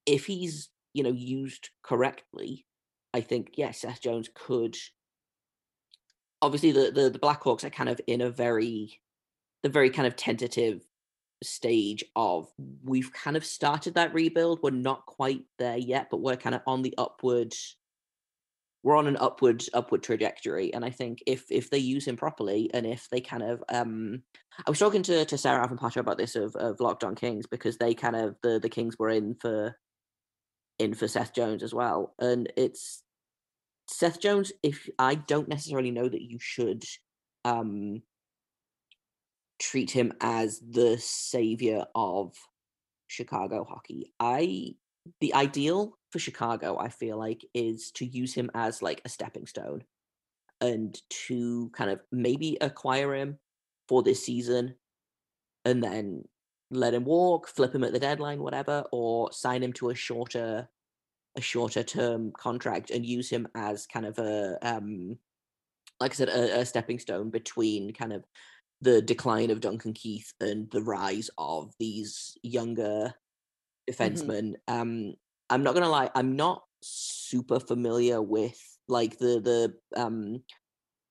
if 0.05 0.25
he's 0.25 0.69
you 0.93 1.03
know, 1.03 1.12
used 1.12 1.69
correctly, 1.84 2.65
I 3.13 3.21
think 3.21 3.51
yes, 3.56 3.82
Seth 3.82 4.01
Jones 4.01 4.29
could. 4.34 4.75
Obviously, 6.41 6.71
the, 6.71 6.91
the 6.91 7.10
the 7.10 7.19
Blackhawks 7.19 7.63
are 7.63 7.69
kind 7.69 7.89
of 7.89 7.99
in 8.08 8.21
a 8.21 8.29
very, 8.29 9.01
the 9.62 9.69
very 9.69 9.89
kind 9.89 10.08
of 10.08 10.15
tentative 10.15 10.82
stage 11.43 12.03
of 12.15 12.47
we've 12.84 13.12
kind 13.13 13.36
of 13.38 13.45
started 13.45 13.95
that 13.95 14.13
rebuild. 14.13 14.60
We're 14.62 14.71
not 14.71 15.06
quite 15.06 15.43
there 15.60 15.77
yet, 15.77 16.08
but 16.10 16.21
we're 16.21 16.38
kind 16.38 16.56
of 16.56 16.62
on 16.65 16.82
the 16.82 16.93
upward. 16.97 17.53
We're 18.84 18.97
on 18.97 19.08
an 19.08 19.17
upward 19.17 19.63
upward 19.73 20.03
trajectory, 20.03 20.73
and 20.73 20.84
I 20.84 20.89
think 20.89 21.23
if 21.25 21.45
if 21.49 21.69
they 21.69 21.77
use 21.77 22.06
him 22.06 22.17
properly, 22.17 22.69
and 22.73 22.86
if 22.86 23.08
they 23.10 23.21
kind 23.21 23.43
of, 23.43 23.63
um, 23.69 24.23
I 24.65 24.69
was 24.69 24.79
talking 24.79 25.03
to 25.03 25.23
to 25.23 25.38
Sarah 25.38 25.65
Avampato 25.65 25.97
about 25.97 26.17
this 26.17 26.36
of 26.36 26.56
of 26.58 26.82
Locked 26.82 27.06
On 27.06 27.15
Kings 27.15 27.47
because 27.47 27.77
they 27.77 27.93
kind 27.93 28.15
of 28.17 28.36
the 28.43 28.60
the 28.60 28.69
Kings 28.69 28.97
were 28.99 29.10
in 29.10 29.36
for 29.36 29.77
in 30.79 30.93
for 30.93 31.07
Seth 31.07 31.33
Jones 31.33 31.63
as 31.63 31.73
well. 31.73 32.13
And 32.19 32.51
it's 32.57 33.03
Seth 33.88 34.19
Jones, 34.19 34.51
if 34.62 34.89
I 34.97 35.15
don't 35.15 35.47
necessarily 35.47 35.91
know 35.91 36.07
that 36.07 36.21
you 36.21 36.38
should 36.39 36.83
um 37.45 38.01
treat 39.59 39.91
him 39.91 40.12
as 40.19 40.59
the 40.59 40.97
savior 40.97 41.86
of 41.95 42.33
Chicago 43.07 43.63
hockey. 43.63 44.13
I 44.19 44.75
the 45.19 45.33
ideal 45.33 45.97
for 46.12 46.19
Chicago, 46.19 46.77
I 46.77 46.89
feel 46.89 47.17
like, 47.17 47.45
is 47.53 47.91
to 47.95 48.05
use 48.05 48.33
him 48.33 48.49
as 48.53 48.81
like 48.81 49.01
a 49.03 49.09
stepping 49.09 49.47
stone 49.47 49.83
and 50.62 50.97
to 51.27 51.69
kind 51.75 51.91
of 51.91 51.99
maybe 52.12 52.57
acquire 52.62 53.13
him 53.13 53.38
for 53.89 54.01
this 54.01 54.25
season 54.25 54.75
and 55.65 55.83
then 55.83 56.23
let 56.73 56.93
him 56.93 57.05
walk, 57.05 57.47
flip 57.47 57.73
him 57.73 57.83
at 57.83 57.93
the 57.93 57.99
deadline, 57.99 58.41
whatever, 58.41 58.83
or 58.91 59.31
sign 59.31 59.63
him 59.63 59.73
to 59.73 59.89
a 59.89 59.95
shorter 59.95 60.67
a 61.36 61.41
shorter 61.41 61.83
term 61.83 62.31
contract 62.31 62.91
and 62.91 63.05
use 63.05 63.29
him 63.29 63.47
as 63.55 63.88
kind 63.88 64.05
of 64.05 64.19
a 64.19 64.57
um 64.62 65.17
like 65.99 66.12
I 66.12 66.15
said, 66.15 66.29
a, 66.29 66.59
a 66.59 66.65
stepping 66.65 66.99
stone 66.99 67.29
between 67.29 67.93
kind 67.93 68.13
of 68.13 68.23
the 68.81 69.01
decline 69.01 69.51
of 69.51 69.62
Duncan 69.62 69.93
Keith 69.93 70.33
and 70.41 70.69
the 70.71 70.81
rise 70.81 71.29
of 71.38 71.73
these 71.79 72.38
younger 72.43 73.13
mm-hmm. 73.89 73.91
defensemen. 73.91 74.55
Mm-hmm. 74.67 74.79
Um 74.81 75.13
I'm 75.49 75.63
not 75.63 75.73
gonna 75.73 75.89
lie, 75.89 76.09
I'm 76.15 76.36
not 76.36 76.63
super 76.81 77.59
familiar 77.59 78.21
with 78.21 78.59
like 78.88 79.17
the 79.17 79.39
the 79.39 80.01
um 80.01 80.43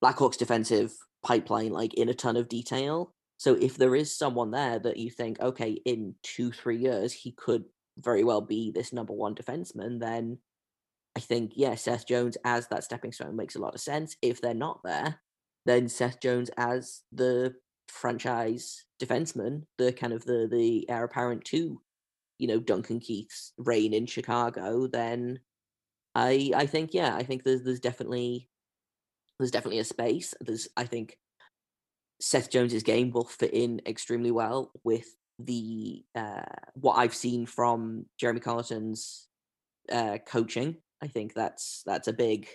Blackhawks 0.02 0.36
defensive 0.36 0.92
pipeline 1.24 1.70
like 1.70 1.94
in 1.94 2.08
a 2.08 2.14
ton 2.14 2.36
of 2.36 2.48
detail. 2.48 3.14
So 3.42 3.54
if 3.54 3.76
there 3.76 3.96
is 3.96 4.16
someone 4.16 4.52
there 4.52 4.78
that 4.78 4.98
you 4.98 5.10
think, 5.10 5.40
okay, 5.40 5.72
in 5.84 6.14
two, 6.22 6.52
three 6.52 6.76
years 6.76 7.12
he 7.12 7.32
could 7.32 7.64
very 7.98 8.22
well 8.22 8.40
be 8.40 8.70
this 8.70 8.92
number 8.92 9.12
one 9.12 9.34
defenseman, 9.34 9.98
then 9.98 10.38
I 11.16 11.18
think, 11.18 11.54
yeah, 11.56 11.74
Seth 11.74 12.06
Jones 12.06 12.38
as 12.44 12.68
that 12.68 12.84
stepping 12.84 13.10
stone 13.10 13.34
makes 13.34 13.56
a 13.56 13.58
lot 13.58 13.74
of 13.74 13.80
sense. 13.80 14.16
If 14.22 14.40
they're 14.40 14.54
not 14.54 14.82
there, 14.84 15.18
then 15.66 15.88
Seth 15.88 16.20
Jones 16.20 16.52
as 16.56 17.02
the 17.10 17.56
franchise 17.88 18.84
defenseman, 19.02 19.62
the 19.76 19.92
kind 19.92 20.12
of 20.12 20.24
the 20.24 20.46
the 20.48 20.88
heir 20.88 21.02
apparent 21.02 21.44
to, 21.46 21.82
you 22.38 22.46
know, 22.46 22.60
Duncan 22.60 23.00
Keith's 23.00 23.54
reign 23.58 23.92
in 23.92 24.06
Chicago, 24.06 24.86
then 24.86 25.40
I 26.14 26.52
I 26.54 26.66
think 26.66 26.94
yeah, 26.94 27.16
I 27.16 27.24
think 27.24 27.42
there's 27.42 27.64
there's 27.64 27.80
definitely 27.80 28.48
there's 29.40 29.50
definitely 29.50 29.80
a 29.80 29.84
space. 29.84 30.32
There's 30.40 30.68
I 30.76 30.84
think 30.84 31.18
Seth 32.22 32.50
Jones's 32.50 32.84
game 32.84 33.10
will 33.10 33.24
fit 33.24 33.52
in 33.52 33.80
extremely 33.84 34.30
well 34.30 34.70
with 34.84 35.06
the 35.40 36.04
uh, 36.14 36.42
what 36.74 36.94
I've 36.94 37.16
seen 37.16 37.46
from 37.46 38.06
Jeremy 38.16 38.38
Colliton's 38.38 39.26
uh, 39.90 40.18
coaching. 40.24 40.76
I 41.02 41.08
think 41.08 41.34
that's 41.34 41.82
that's 41.84 42.06
a 42.06 42.12
big 42.12 42.46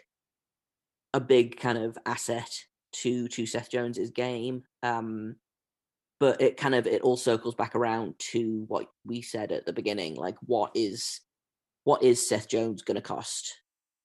a 1.13 1.19
big 1.19 1.59
kind 1.59 1.77
of 1.77 1.97
asset 2.05 2.49
to 2.93 3.27
to 3.27 3.45
Seth 3.45 3.69
Jones's 3.69 4.09
game. 4.11 4.63
Um, 4.83 5.35
but 6.21 6.41
it 6.41 6.55
kind 6.55 6.73
of 6.73 6.87
it 6.87 7.01
all 7.01 7.17
circles 7.17 7.53
back 7.53 7.75
around 7.75 8.17
to 8.19 8.63
what 8.69 8.87
we 9.05 9.21
said 9.21 9.51
at 9.51 9.65
the 9.65 9.73
beginning, 9.73 10.15
like 10.15 10.37
what 10.45 10.71
is 10.75 11.19
what 11.83 12.03
is 12.03 12.25
Seth 12.25 12.47
Jones 12.47 12.83
going 12.83 12.95
to 12.95 13.01
cost 13.01 13.53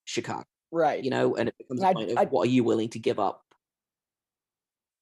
Chicago? 0.07 0.45
Right. 0.73 1.05
You 1.05 1.11
know, 1.11 1.37
and 1.37 1.49
it 1.49 1.55
becomes 1.57 1.83
a 1.83 1.93
point 1.93 2.19
of 2.19 2.31
what 2.33 2.49
are 2.49 2.51
you 2.51 2.65
willing 2.65 2.89
to 2.91 2.99
give 2.99 3.21
up 3.21 3.43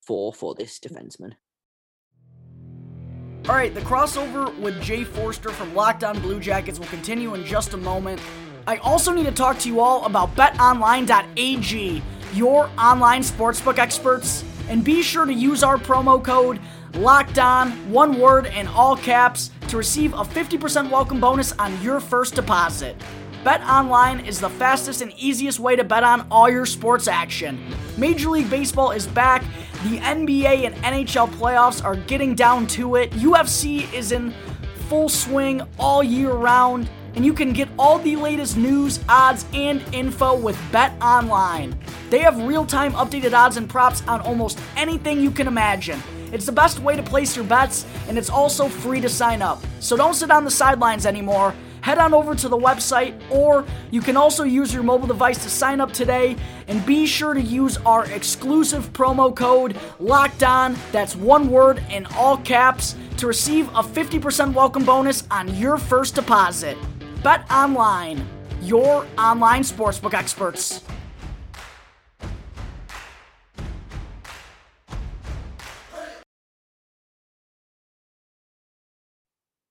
for 0.01 0.33
for 0.33 0.55
this 0.55 0.79
defenseman? 0.79 1.33
All 3.49 3.55
right, 3.55 3.75
the 3.75 3.81
crossover 3.81 4.57
with 4.59 4.81
Jay 4.83 5.03
Forster 5.03 5.51
from 5.51 5.75
Locked 5.75 6.05
On 6.05 6.21
Blue 6.21 6.41
Jackets 6.41 6.79
will 6.79 6.87
continue 6.87 7.35
in 7.35 7.45
just 7.45 7.73
a 7.75 7.77
moment. 7.77 8.21
I 8.67 8.77
also 8.77 9.13
need 9.13 9.27
to 9.27 9.33
talk 9.33 9.59
to 9.61 9.69
you 9.69 9.81
all 9.81 10.05
about 10.05 10.37
betonline.ag, 10.37 12.03
your 12.35 12.71
online 12.79 13.23
sportsbook 13.23 13.79
experts, 13.79 14.45
and 14.69 14.85
be 14.85 15.03
sure 15.03 15.25
to 15.25 15.33
use 15.33 15.63
our 15.65 15.79
promo 15.79 16.23
code 16.23 16.61
Locked 16.95 17.39
On, 17.39 17.71
one 17.93 18.19
word 18.19 18.47
in 18.47 18.67
all 18.69 18.97
caps, 18.97 19.51
to 19.69 19.77
receive 19.77 20.13
a 20.13 20.19
50% 20.19 20.91
welcome 20.91 21.21
bonus 21.21 21.53
on 21.53 21.81
your 21.83 22.01
first 22.01 22.35
deposit. 22.35 22.97
Bet 23.45 23.63
Online 23.63 24.21
is 24.21 24.39
the 24.39 24.51
fastest 24.51 25.01
and 25.01 25.13
easiest 25.17 25.61
way 25.61 25.77
to 25.77 25.85
bet 25.85 26.05
on 26.05 26.27
all 26.31 26.51
your 26.51 26.67
sports 26.67 27.09
action. 27.09 27.59
Major 27.97 28.29
League 28.29 28.51
Baseball 28.51 28.91
is 28.91 29.07
back. 29.07 29.43
The 29.85 29.97
NBA 29.97 30.67
and 30.67 30.75
NHL 30.77 31.29
playoffs 31.37 31.83
are 31.83 31.97
getting 31.97 32.35
down 32.35 32.67
to 32.67 32.97
it. 32.97 33.13
UFC 33.13 33.91
is 33.95 34.13
in 34.13 34.35
full 34.91 35.09
swing 35.09 35.63
all 35.79 36.03
year 36.03 36.33
round, 36.33 36.91
and 37.15 37.25
you 37.25 37.33
can 37.33 37.55
get 37.55 37.67
all 37.79 37.99
the 37.99 38.15
latest 38.15 38.59
news, 38.59 39.01
odds, 39.09 39.47
and 39.55 39.83
info 39.95 40.37
with 40.37 40.61
Bet 40.71 40.93
Online. 41.01 41.75
They 42.11 42.19
have 42.19 42.37
real 42.43 42.67
time 42.67 42.93
updated 42.93 43.33
odds 43.33 43.57
and 43.57 43.71
props 43.71 44.07
on 44.07 44.21
almost 44.21 44.61
anything 44.77 45.19
you 45.19 45.31
can 45.31 45.47
imagine. 45.47 46.03
It's 46.31 46.45
the 46.45 46.53
best 46.53 46.81
way 46.81 46.95
to 46.95 47.03
place 47.03 47.35
your 47.35 47.47
bets, 47.47 47.87
and 48.07 48.19
it's 48.19 48.29
also 48.29 48.69
free 48.69 49.01
to 49.01 49.09
sign 49.09 49.41
up. 49.41 49.63
So 49.81 49.97
don't 49.97 50.13
sit 50.13 50.31
on 50.31 50.45
the 50.45 50.51
sidelines 50.51 51.07
anymore 51.07 51.55
head 51.83 51.99
on 51.99 52.15
over 52.15 52.35
to 52.35 52.49
the 52.49 52.57
website, 52.57 53.21
or 53.31 53.65
you 53.91 54.01
can 54.01 54.17
also 54.17 54.45
use 54.45 54.73
your 54.73 54.83
mobile 54.83 55.07
device 55.07 55.43
to 55.43 55.51
sign 55.51 55.81
up 55.81 55.93
today. 55.93 56.37
And 56.69 56.85
be 56.87 57.07
sure 57.07 57.35
to 57.35 57.41
use 57.41 57.77
our 57.79 58.07
exclusive 58.07 58.93
promo 58.93 59.35
code 59.35 59.77
Locked 59.99 60.43
On. 60.43 60.77
That's 60.93 61.17
one 61.17 61.51
word 61.51 61.83
in 61.91 62.07
all 62.17 62.37
caps 62.39 62.97
to 63.17 63.27
receive 63.27 63.69
a 63.71 63.83
50% 63.83 64.55
welcome 64.55 64.85
bonus 64.85 65.25
on 65.31 65.55
your 65.57 65.79
first 65.79 66.15
deposit. 66.15 66.79
Bet 67.23 67.51
online, 67.51 68.27
your 68.63 69.07
online 69.19 69.63
sportsbook 69.63 70.15
experts. 70.15 70.83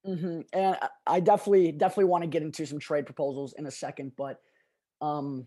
Mm-hmm. 0.09 0.41
And 0.53 0.77
I 1.05 1.19
definitely, 1.19 1.71
definitely 1.71 2.05
want 2.05 2.23
to 2.23 2.29
get 2.29 2.41
into 2.41 2.65
some 2.65 2.79
trade 2.79 3.05
proposals 3.05 3.53
in 3.57 3.67
a 3.67 3.71
second, 3.71 4.13
but 4.17 4.39
um, 5.01 5.45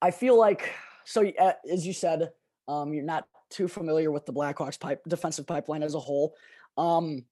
I 0.00 0.10
feel 0.12 0.38
like 0.38 0.72
so. 1.04 1.30
As 1.70 1.86
you 1.86 1.92
said, 1.92 2.30
um, 2.68 2.94
you're 2.94 3.04
not 3.04 3.26
too 3.50 3.68
familiar 3.68 4.10
with 4.10 4.24
the 4.24 4.32
Blackhawks 4.32 4.78
pipe 4.78 5.02
defensive 5.08 5.46
pipeline 5.46 5.82
as 5.82 5.94
a 5.94 6.00
whole. 6.00 6.34
Um, 6.78 7.24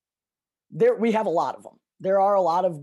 there, 0.71 0.97
we 0.97 1.13
have 1.13 1.27
a 1.27 1.31
lot 1.31 1.57
of 1.57 1.63
them. 1.63 1.79
There 2.01 2.21
are 2.21 2.35
a 2.35 2.43
lot 2.43 2.65
of 2.65 2.83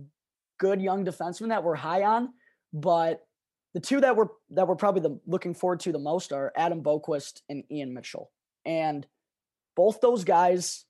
good 0.60 0.82
young 0.82 1.06
defensemen 1.06 1.50
that 1.50 1.64
we're 1.64 1.76
high 1.76 2.04
on, 2.04 2.30
but 2.74 3.26
the 3.74 3.80
two 3.80 4.02
that 4.02 4.16
we're 4.16 4.30
that 4.52 4.68
we're 4.68 4.76
probably 4.76 5.02
the, 5.02 5.20
looking 5.28 5.54
forward 5.54 5.82
to 5.82 5.92
the 5.92 6.00
most 6.00 6.32
are 6.32 6.54
Adam 6.56 6.82
Boqvist 6.82 7.42
and 7.50 7.64
Ian 7.70 7.94
Mitchell, 7.94 8.32
and 8.66 9.06
both 9.76 10.02
those 10.02 10.24
guys 10.24 10.86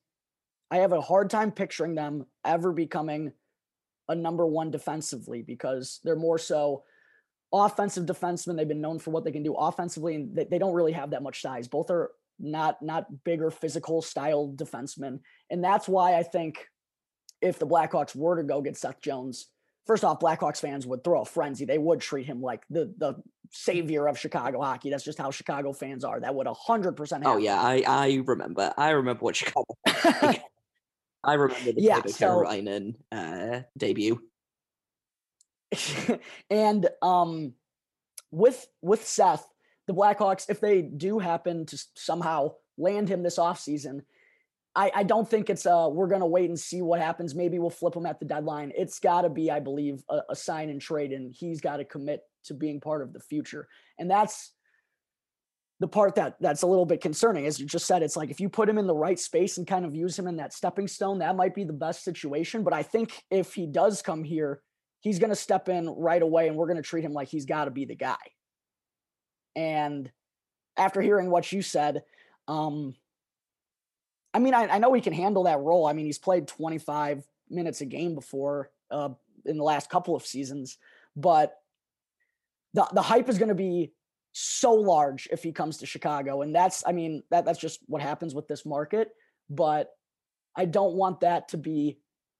I 0.69 0.77
have 0.77 0.91
a 0.91 1.01
hard 1.01 1.29
time 1.29 1.51
picturing 1.51 1.95
them 1.95 2.25
ever 2.43 2.71
becoming 2.71 3.31
a 4.09 4.15
number 4.15 4.45
one 4.45 4.71
defensively 4.71 5.41
because 5.41 5.99
they're 6.03 6.15
more 6.15 6.37
so 6.37 6.83
offensive 7.53 8.05
defensemen. 8.05 8.57
They've 8.57 8.67
been 8.67 8.81
known 8.81 8.99
for 8.99 9.11
what 9.11 9.23
they 9.23 9.31
can 9.31 9.43
do 9.43 9.53
offensively, 9.53 10.15
and 10.15 10.35
they, 10.35 10.45
they 10.45 10.59
don't 10.59 10.73
really 10.73 10.91
have 10.93 11.11
that 11.11 11.23
much 11.23 11.41
size. 11.41 11.67
Both 11.67 11.89
are 11.89 12.11
not 12.39 12.81
not 12.81 13.23
bigger 13.23 13.49
physical 13.49 14.01
style 14.01 14.53
defensemen, 14.55 15.19
and 15.49 15.63
that's 15.63 15.87
why 15.87 16.15
I 16.17 16.23
think 16.23 16.65
if 17.41 17.59
the 17.59 17.67
Blackhawks 17.67 18.15
were 18.15 18.37
to 18.37 18.43
go 18.43 18.61
get 18.61 18.77
Seth 18.77 19.01
Jones, 19.01 19.47
first 19.85 20.03
off, 20.03 20.19
Blackhawks 20.19 20.59
fans 20.59 20.85
would 20.87 21.03
throw 21.03 21.21
a 21.21 21.25
frenzy. 21.25 21.65
They 21.65 21.77
would 21.77 22.01
treat 22.01 22.25
him 22.25 22.41
like 22.41 22.63
the 22.69 22.93
the 22.97 23.15
savior 23.51 24.07
of 24.07 24.19
Chicago 24.19 24.61
hockey. 24.61 24.89
That's 24.89 25.03
just 25.03 25.17
how 25.17 25.31
Chicago 25.31 25.73
fans 25.73 26.03
are. 26.03 26.19
That 26.19 26.35
would 26.35 26.47
hundred 26.47 26.93
percent. 26.93 27.23
Oh 27.25 27.37
yeah, 27.37 27.59
I 27.61 27.83
I 27.87 28.21
remember. 28.25 28.73
I 28.77 28.91
remember 28.91 29.21
what 29.21 29.35
Chicago. 29.35 29.77
I 31.23 31.33
remember 31.33 31.71
the 31.71 31.81
yeah, 31.81 32.01
so, 32.05 32.17
Carolina 32.17 32.91
uh, 33.11 33.61
debut. 33.77 34.21
and 36.49 36.87
um, 37.01 37.53
with 38.31 38.67
with 38.81 39.05
Seth, 39.05 39.45
the 39.87 39.93
Blackhawks, 39.93 40.49
if 40.49 40.59
they 40.59 40.81
do 40.81 41.19
happen 41.19 41.65
to 41.67 41.83
somehow 41.95 42.53
land 42.77 43.09
him 43.09 43.23
this 43.23 43.37
offseason, 43.37 44.01
I, 44.75 44.91
I 44.95 45.03
don't 45.03 45.27
think 45.27 45.49
it's 45.49 45.65
uh 45.65 45.89
we're 45.91 46.07
gonna 46.07 46.27
wait 46.27 46.49
and 46.49 46.59
see 46.59 46.81
what 46.81 47.01
happens. 47.01 47.35
Maybe 47.35 47.59
we'll 47.59 47.69
flip 47.69 47.95
him 47.95 48.05
at 48.05 48.19
the 48.19 48.25
deadline. 48.25 48.71
It's 48.77 48.99
gotta 48.99 49.29
be, 49.29 49.51
I 49.51 49.59
believe, 49.59 50.03
a, 50.09 50.21
a 50.29 50.35
sign 50.35 50.69
and 50.69 50.81
trade, 50.81 51.11
and 51.11 51.33
he's 51.33 51.61
got 51.61 51.77
to 51.77 51.85
commit 51.85 52.21
to 52.45 52.53
being 52.53 52.79
part 52.79 53.01
of 53.01 53.11
the 53.13 53.19
future. 53.19 53.67
And 53.99 54.09
that's 54.09 54.53
the 55.79 55.87
part 55.87 56.15
that 56.15 56.35
that's 56.39 56.63
a 56.63 56.67
little 56.67 56.85
bit 56.85 57.01
concerning 57.01 57.45
as 57.45 57.59
you 57.59 57.65
just 57.65 57.85
said 57.85 58.01
it's 58.01 58.17
like 58.17 58.31
if 58.31 58.39
you 58.39 58.49
put 58.49 58.67
him 58.67 58.77
in 58.77 58.87
the 58.87 58.95
right 58.95 59.19
space 59.19 59.57
and 59.57 59.67
kind 59.67 59.85
of 59.85 59.95
use 59.95 60.17
him 60.17 60.27
in 60.27 60.37
that 60.37 60.53
stepping 60.53 60.87
stone 60.87 61.19
that 61.19 61.35
might 61.35 61.53
be 61.53 61.63
the 61.63 61.73
best 61.73 62.03
situation. 62.03 62.63
But 62.63 62.73
i 62.73 62.83
think 62.83 63.23
if 63.29 63.53
he 63.53 63.67
does 63.67 64.01
come 64.01 64.23
here 64.23 64.61
he's 65.01 65.19
going 65.19 65.29
to 65.29 65.35
step 65.35 65.69
in 65.69 65.87
right 65.89 66.21
away 66.21 66.47
and 66.47 66.57
we're 66.57 66.65
going 66.65 66.77
to 66.77 66.83
treat 66.83 67.03
him 67.03 67.13
like 67.13 67.27
he's 67.27 67.45
got 67.45 67.65
to 67.65 67.71
be 67.71 67.85
the 67.85 67.95
guy. 67.95 68.17
And 69.55 70.11
after 70.75 71.01
hearing 71.01 71.29
what 71.29 71.51
you 71.51 71.61
said 71.61 72.03
um 72.47 72.95
i 74.33 74.39
mean 74.39 74.53
I, 74.53 74.67
I 74.67 74.77
know 74.79 74.93
he 74.93 75.01
can 75.01 75.13
handle 75.13 75.43
that 75.43 75.59
role. 75.59 75.85
I 75.85 75.93
mean 75.93 76.05
he's 76.05 76.19
played 76.19 76.47
25 76.47 77.23
minutes 77.49 77.81
a 77.81 77.85
game 77.85 78.15
before 78.15 78.71
uh 78.89 79.09
in 79.45 79.57
the 79.57 79.63
last 79.63 79.89
couple 79.89 80.15
of 80.15 80.25
seasons 80.25 80.77
but 81.15 81.55
the 82.73 82.87
the 82.93 83.01
hype 83.01 83.29
is 83.29 83.37
going 83.37 83.49
to 83.49 83.55
be 83.55 83.91
so 84.39 84.73
large 84.73 85.27
if 85.31 85.41
he 85.41 85.51
comes 85.51 85.77
to 85.77 85.85
Chicago. 85.85 86.43
And 86.43 86.53
that's, 86.53 86.83
I 86.85 86.91
mean, 86.91 87.23
that 87.31 87.45
that's 87.45 87.59
just 87.59 87.79
what 87.87 88.01
happens 88.01 88.35
with 88.35 88.47
this 88.47 88.65
market. 88.65 89.09
But 89.49 89.89
I 90.55 90.65
don't 90.65 90.93
want 90.93 91.21
that 91.21 91.49
to 91.49 91.57
be. 91.57 91.99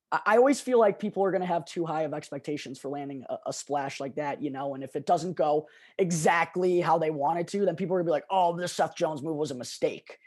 I 0.09 0.37
always 0.37 0.61
feel 0.61 0.79
like 0.79 0.99
people 0.99 1.23
are 1.25 1.31
going 1.31 1.41
to 1.41 1.47
have 1.47 1.65
too 1.65 1.85
high 1.85 2.03
of 2.03 2.13
expectations 2.13 2.79
for 2.79 2.87
landing 2.87 3.25
a, 3.27 3.37
a, 3.47 3.53
splash 3.53 3.99
like 3.99 4.15
that, 4.15 4.41
you 4.41 4.51
know. 4.51 4.73
And 4.73 4.81
if 4.81 4.95
it 4.95 5.05
doesn't 5.05 5.35
go 5.35 5.67
exactly 5.97 6.79
how 6.79 6.97
they 6.97 7.09
wanted 7.09 7.49
to, 7.49 7.65
then 7.65 7.75
people 7.75 7.95
are 7.95 7.99
going 7.99 8.05
to 8.05 8.09
be 8.09 8.13
like, 8.13 8.25
"Oh, 8.29 8.55
this 8.55 8.71
Seth 8.71 8.95
Jones 8.95 9.21
move 9.21 9.35
was 9.35 9.51
a 9.51 9.55
mistake." 9.55 10.17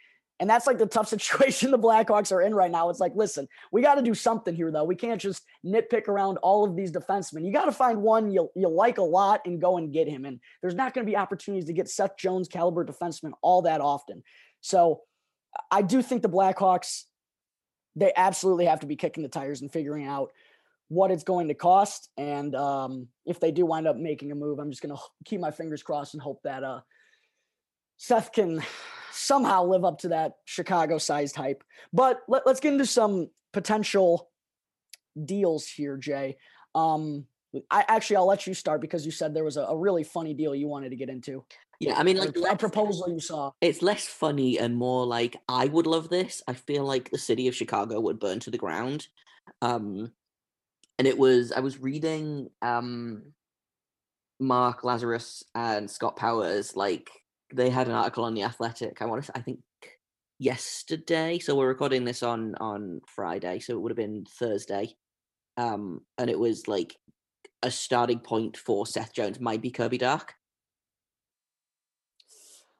And 0.40 0.48
that's 0.48 0.66
like 0.66 0.78
the 0.78 0.86
tough 0.86 1.08
situation 1.16 1.70
the 1.70 1.78
Blackhawks 1.78 2.32
are 2.32 2.40
in 2.40 2.54
right 2.54 2.70
now. 2.70 2.88
It's 2.88 2.98
like, 2.98 3.12
listen, 3.14 3.46
we 3.70 3.82
got 3.82 3.96
to 3.96 4.02
do 4.02 4.14
something 4.14 4.54
here, 4.54 4.72
though. 4.72 4.84
We 4.84 4.96
can't 4.96 5.20
just 5.20 5.44
nitpick 5.64 6.08
around 6.08 6.38
all 6.38 6.64
of 6.64 6.74
these 6.74 6.90
defensemen. 6.90 7.44
You 7.44 7.52
got 7.52 7.66
to 7.66 7.72
find 7.72 8.02
one 8.02 8.32
you, 8.32 8.50
you 8.56 8.68
like 8.68 8.98
a 8.98 9.02
lot 9.02 9.42
and 9.44 9.60
go 9.60 9.76
and 9.76 9.92
get 9.92 10.08
him. 10.08 10.24
And 10.24 10.40
there's 10.62 10.74
not 10.74 10.94
going 10.94 11.06
to 11.06 11.10
be 11.10 11.16
opportunities 11.16 11.66
to 11.66 11.72
get 11.72 11.88
Seth 11.88 12.16
Jones 12.16 12.48
caliber 12.48 12.84
defensemen 12.84 13.32
all 13.42 13.62
that 13.62 13.80
often. 13.80 14.22
So 14.62 15.02
I 15.70 15.82
do 15.82 16.02
think 16.02 16.22
the 16.22 16.28
Blackhawks, 16.28 17.04
they 17.94 18.12
absolutely 18.16 18.64
have 18.64 18.80
to 18.80 18.86
be 18.86 18.96
kicking 18.96 19.22
the 19.22 19.28
tires 19.28 19.60
and 19.60 19.70
figuring 19.70 20.06
out 20.06 20.32
what 20.88 21.10
it's 21.10 21.24
going 21.24 21.48
to 21.48 21.54
cost. 21.54 22.08
And 22.16 22.54
um, 22.54 23.08
if 23.26 23.40
they 23.40 23.52
do 23.52 23.66
wind 23.66 23.86
up 23.86 23.96
making 23.96 24.32
a 24.32 24.34
move, 24.34 24.58
I'm 24.58 24.70
just 24.70 24.82
going 24.82 24.94
to 24.94 25.02
keep 25.24 25.40
my 25.40 25.50
fingers 25.50 25.82
crossed 25.82 26.14
and 26.14 26.22
hope 26.22 26.40
that 26.44 26.64
uh, 26.64 26.80
Seth 27.96 28.32
can 28.32 28.62
somehow 29.10 29.64
live 29.64 29.84
up 29.84 29.98
to 30.00 30.08
that 30.08 30.34
Chicago 30.44 30.98
sized 30.98 31.36
hype. 31.36 31.64
But 31.92 32.20
let, 32.28 32.46
us 32.46 32.60
get 32.60 32.72
into 32.72 32.86
some 32.86 33.30
potential 33.52 34.30
deals 35.22 35.66
here, 35.66 35.96
Jay. 35.96 36.36
Um, 36.74 37.26
I 37.70 37.84
actually 37.88 38.16
I'll 38.16 38.26
let 38.26 38.46
you 38.46 38.54
start 38.54 38.80
because 38.80 39.04
you 39.04 39.12
said 39.12 39.34
there 39.34 39.44
was 39.44 39.56
a, 39.56 39.62
a 39.62 39.76
really 39.76 40.04
funny 40.04 40.34
deal 40.34 40.54
you 40.54 40.68
wanted 40.68 40.90
to 40.90 40.96
get 40.96 41.08
into. 41.08 41.44
Yeah, 41.80 41.98
I 41.98 42.02
mean, 42.02 42.18
like 42.18 42.36
a 42.48 42.56
proposal 42.56 43.08
you 43.08 43.20
saw. 43.20 43.52
It's 43.62 43.80
less 43.80 44.06
funny 44.06 44.58
and 44.58 44.76
more 44.76 45.06
like 45.06 45.36
I 45.48 45.64
would 45.64 45.86
love 45.86 46.10
this. 46.10 46.42
I 46.46 46.52
feel 46.52 46.84
like 46.84 47.10
the 47.10 47.18
city 47.18 47.48
of 47.48 47.54
Chicago 47.54 47.98
would 48.00 48.20
burn 48.20 48.38
to 48.40 48.50
the 48.50 48.58
ground. 48.58 49.08
Um, 49.62 50.12
and 50.98 51.08
it 51.08 51.18
was 51.18 51.52
I 51.52 51.60
was 51.60 51.80
reading 51.80 52.50
um, 52.60 53.32
Mark 54.38 54.82
Lazerus 54.82 55.42
and 55.54 55.90
Scott 55.90 56.16
Powers 56.16 56.76
like 56.76 57.10
they 57.52 57.70
had 57.70 57.88
an 57.88 57.94
article 57.94 58.24
on 58.24 58.34
the 58.34 58.42
Athletic. 58.42 59.00
I 59.00 59.06
want 59.06 59.24
to 59.24 59.32
I 59.36 59.40
think 59.40 59.60
yesterday. 60.38 61.38
So 61.38 61.54
we're 61.54 61.68
recording 61.68 62.04
this 62.04 62.22
on 62.22 62.54
on 62.56 63.00
Friday, 63.06 63.60
so 63.60 63.74
it 63.74 63.80
would 63.80 63.90
have 63.90 63.96
been 63.96 64.24
Thursday. 64.38 64.96
Um, 65.56 66.00
and 66.18 66.30
it 66.30 66.38
was 66.38 66.66
like 66.66 66.96
a 67.62 67.70
starting 67.70 68.20
point 68.20 68.56
for 68.56 68.86
Seth 68.86 69.12
Jones 69.12 69.38
might 69.38 69.60
be 69.60 69.70
Kirby 69.70 69.98
Dach. 69.98 70.30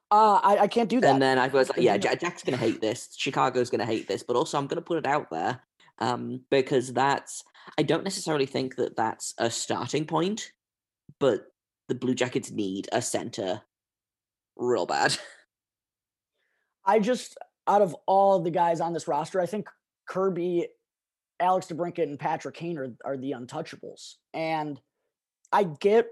Uh, 0.09 0.41
I, 0.43 0.57
I 0.61 0.67
can't 0.67 0.89
do 0.89 0.99
that. 0.99 1.09
And 1.09 1.21
then 1.21 1.39
I 1.39 1.47
was 1.47 1.69
like, 1.69 1.79
yeah, 1.79 1.95
Jack's 1.97 2.43
gonna 2.43 2.57
hate 2.57 2.81
this. 2.81 3.09
Chicago's 3.15 3.69
gonna 3.69 3.85
hate 3.85 4.07
this, 4.07 4.23
but 4.23 4.35
also 4.35 4.57
I'm 4.57 4.67
gonna 4.67 4.81
put 4.81 4.97
it 4.97 5.07
out 5.07 5.29
there 5.29 5.61
um, 5.99 6.41
because 6.49 6.91
that's. 6.91 7.43
I 7.77 7.83
don't 7.83 8.03
necessarily 8.03 8.47
think 8.47 8.75
that 8.77 8.95
that's 8.97 9.35
a 9.37 9.49
starting 9.51 10.05
point, 10.05 10.51
but 11.19 11.45
the 11.87 11.95
Blue 11.95 12.15
Jackets 12.15 12.51
need 12.51 12.89
a 12.91 13.01
center 13.01 13.61
real 14.61 14.85
bad. 14.85 15.17
I 16.85 16.99
just 16.99 17.37
out 17.67 17.81
of 17.81 17.95
all 18.05 18.39
the 18.39 18.51
guys 18.51 18.81
on 18.81 18.93
this 18.93 19.07
roster, 19.07 19.39
I 19.39 19.45
think 19.45 19.69
Kirby, 20.07 20.67
Alex 21.39 21.67
DeBrincat, 21.67 22.03
and 22.03 22.19
Patrick 22.19 22.55
Kane 22.55 22.77
are, 22.77 22.93
are 23.05 23.17
the 23.17 23.31
untouchables. 23.31 24.15
And 24.33 24.79
I 25.51 25.63
get 25.63 26.07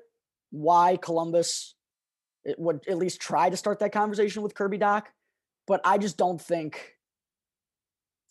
why 0.51 0.97
Columbus 0.97 1.75
would 2.57 2.81
at 2.87 2.97
least 2.97 3.21
try 3.21 3.49
to 3.49 3.57
start 3.57 3.79
that 3.79 3.91
conversation 3.91 4.41
with 4.41 4.55
Kirby 4.55 4.79
Dach, 4.79 5.03
but 5.67 5.81
I 5.83 5.97
just 5.97 6.17
don't 6.17 6.41
think 6.41 6.95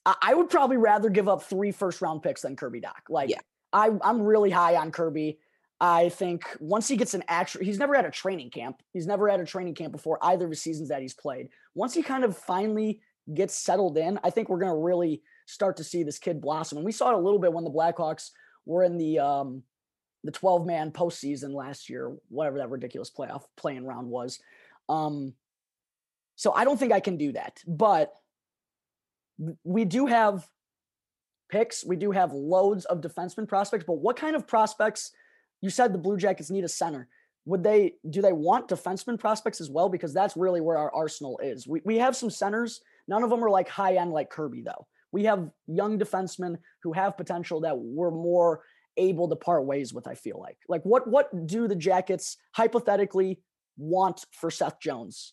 I, 0.06 0.34
would 0.34 0.48
probably 0.48 0.76
rather 0.76 1.10
give 1.10 1.28
up 1.28 1.42
three 1.42 1.72
first 1.72 2.00
round 2.00 2.22
picks 2.22 2.42
than 2.42 2.56
Kirby 2.56 2.80
Dach. 2.80 3.10
Like 3.10 3.30
yeah. 3.30 3.40
I, 3.72 3.90
I'm 4.02 4.22
really 4.22 4.50
high 4.50 4.76
on 4.76 4.90
Kirby. 4.90 5.38
I 5.80 6.08
think 6.08 6.44
once 6.58 6.88
he 6.88 6.96
gets 6.96 7.14
an 7.14 7.22
actual, 7.28 7.64
he's 7.64 7.78
never 7.78 7.94
had 7.94 8.04
a 8.04 8.10
training 8.10 8.50
camp. 8.50 8.82
He's 8.92 9.06
never 9.06 9.28
had 9.28 9.40
a 9.40 9.44
training 9.44 9.74
camp 9.74 9.92
before 9.92 10.18
either 10.22 10.44
of 10.44 10.50
the 10.50 10.56
seasons 10.56 10.88
that 10.88 11.02
he's 11.02 11.14
played. 11.14 11.48
Once 11.74 11.94
he 11.94 12.02
kind 12.02 12.24
of 12.24 12.36
finally 12.36 13.00
gets 13.32 13.56
settled 13.56 13.96
in, 13.96 14.18
I 14.24 14.30
think 14.30 14.48
we're 14.48 14.58
going 14.58 14.72
to 14.72 14.78
really 14.78 15.22
start 15.46 15.76
to 15.76 15.84
see 15.84 16.02
this 16.02 16.18
kid 16.18 16.40
blossom. 16.40 16.78
And 16.78 16.84
we 16.84 16.92
saw 16.92 17.10
it 17.10 17.14
a 17.14 17.18
little 17.18 17.38
bit 17.38 17.52
when 17.52 17.64
the 17.64 17.70
Blackhawks 17.70 18.30
were 18.66 18.82
in 18.82 18.98
the 18.98 19.20
um, 19.20 19.62
the 20.24 20.32
12 20.32 20.66
man 20.66 20.90
postseason 20.90 21.54
last 21.54 21.88
year, 21.88 22.14
whatever 22.28 22.58
that 22.58 22.70
ridiculous 22.70 23.10
playoff 23.10 23.44
playing 23.56 23.84
round 23.84 24.08
was. 24.08 24.40
Um, 24.88 25.34
so 26.34 26.52
I 26.52 26.64
don't 26.64 26.78
think 26.78 26.92
I 26.92 27.00
can 27.00 27.16
do 27.16 27.32
that, 27.32 27.60
but 27.66 28.12
we 29.64 29.84
do 29.84 30.06
have 30.06 30.46
picks. 31.48 31.84
We 31.84 31.96
do 31.96 32.10
have 32.10 32.32
loads 32.32 32.84
of 32.84 33.00
defenseman 33.00 33.48
prospects, 33.48 33.84
but 33.86 33.98
what 33.98 34.16
kind 34.16 34.36
of 34.36 34.46
prospects? 34.46 35.12
You 35.60 35.70
said 35.70 35.92
the 35.92 35.98
Blue 35.98 36.16
Jackets 36.16 36.50
need 36.50 36.64
a 36.64 36.68
center. 36.68 37.08
Would 37.46 37.62
they 37.62 37.94
do 38.08 38.20
they 38.20 38.32
want 38.32 38.68
defenseman 38.68 39.18
prospects 39.18 39.60
as 39.60 39.70
well? 39.70 39.88
Because 39.88 40.12
that's 40.12 40.36
really 40.36 40.60
where 40.60 40.76
our 40.76 40.94
arsenal 40.94 41.38
is. 41.42 41.66
We 41.66 41.80
we 41.84 41.98
have 41.98 42.16
some 42.16 42.30
centers. 42.30 42.80
None 43.08 43.22
of 43.22 43.30
them 43.30 43.42
are 43.42 43.50
like 43.50 43.68
high 43.68 43.94
end 43.94 44.12
like 44.12 44.30
Kirby 44.30 44.62
though. 44.62 44.86
We 45.12 45.24
have 45.24 45.50
young 45.66 45.98
defensemen 45.98 46.58
who 46.82 46.92
have 46.92 47.16
potential 47.16 47.62
that 47.62 47.78
we're 47.78 48.10
more 48.10 48.62
able 48.98 49.28
to 49.28 49.36
part 49.36 49.64
ways 49.64 49.94
with. 49.94 50.06
I 50.06 50.14
feel 50.14 50.38
like 50.38 50.58
like 50.68 50.82
what 50.82 51.08
what 51.08 51.46
do 51.46 51.68
the 51.68 51.76
Jackets 51.76 52.36
hypothetically 52.52 53.40
want 53.78 54.26
for 54.32 54.50
Seth 54.50 54.80
Jones? 54.80 55.32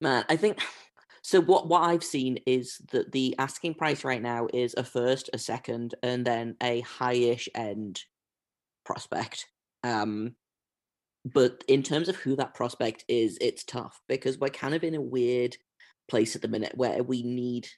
Man, 0.00 0.24
I 0.28 0.36
think 0.36 0.58
so. 1.22 1.40
What 1.40 1.66
what 1.66 1.82
I've 1.82 2.04
seen 2.04 2.38
is 2.46 2.80
that 2.92 3.10
the 3.10 3.34
asking 3.38 3.74
price 3.74 4.04
right 4.04 4.22
now 4.22 4.46
is 4.54 4.74
a 4.76 4.84
first, 4.84 5.30
a 5.32 5.38
second, 5.38 5.94
and 6.02 6.24
then 6.24 6.56
a 6.62 6.82
highish 6.82 7.48
end 7.54 8.02
prospect. 8.90 9.46
Um, 9.84 10.34
but 11.24 11.62
in 11.68 11.82
terms 11.82 12.08
of 12.08 12.16
who 12.16 12.34
that 12.36 12.54
prospect 12.54 13.04
is, 13.08 13.38
it's 13.40 13.62
tough 13.62 14.00
because 14.08 14.38
we're 14.38 14.48
kind 14.48 14.74
of 14.74 14.82
in 14.82 14.96
a 14.96 15.00
weird 15.00 15.56
place 16.08 16.34
at 16.34 16.42
the 16.42 16.48
minute 16.48 16.72
where 16.74 17.02
we 17.02 17.22
need 17.22 17.68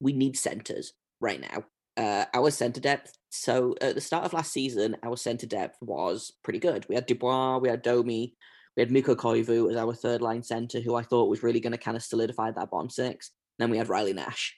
we 0.00 0.14
need 0.14 0.36
centers 0.36 0.94
right 1.20 1.40
now. 1.40 1.64
Uh, 1.96 2.24
our 2.32 2.50
center 2.50 2.80
depth. 2.80 3.12
So 3.28 3.74
at 3.82 3.94
the 3.94 4.00
start 4.00 4.24
of 4.24 4.32
last 4.32 4.52
season, 4.52 4.96
our 5.02 5.16
center 5.16 5.46
depth 5.46 5.76
was 5.82 6.32
pretty 6.42 6.58
good. 6.58 6.86
We 6.88 6.94
had 6.94 7.06
Dubois, 7.06 7.58
we 7.58 7.68
had 7.68 7.82
Domi, 7.82 8.34
we 8.76 8.80
had 8.80 8.90
Mikko 8.90 9.14
Koivu 9.14 9.70
as 9.70 9.76
our 9.76 9.94
third 9.94 10.22
line 10.22 10.42
center, 10.42 10.80
who 10.80 10.94
I 10.94 11.02
thought 11.02 11.28
was 11.28 11.42
really 11.42 11.60
going 11.60 11.72
to 11.72 11.78
kind 11.78 11.96
of 11.96 12.02
solidify 12.02 12.52
that 12.52 12.70
bottom 12.70 12.88
six. 12.88 13.32
Then 13.58 13.70
we 13.70 13.76
had 13.76 13.90
Riley 13.90 14.14
Nash. 14.14 14.56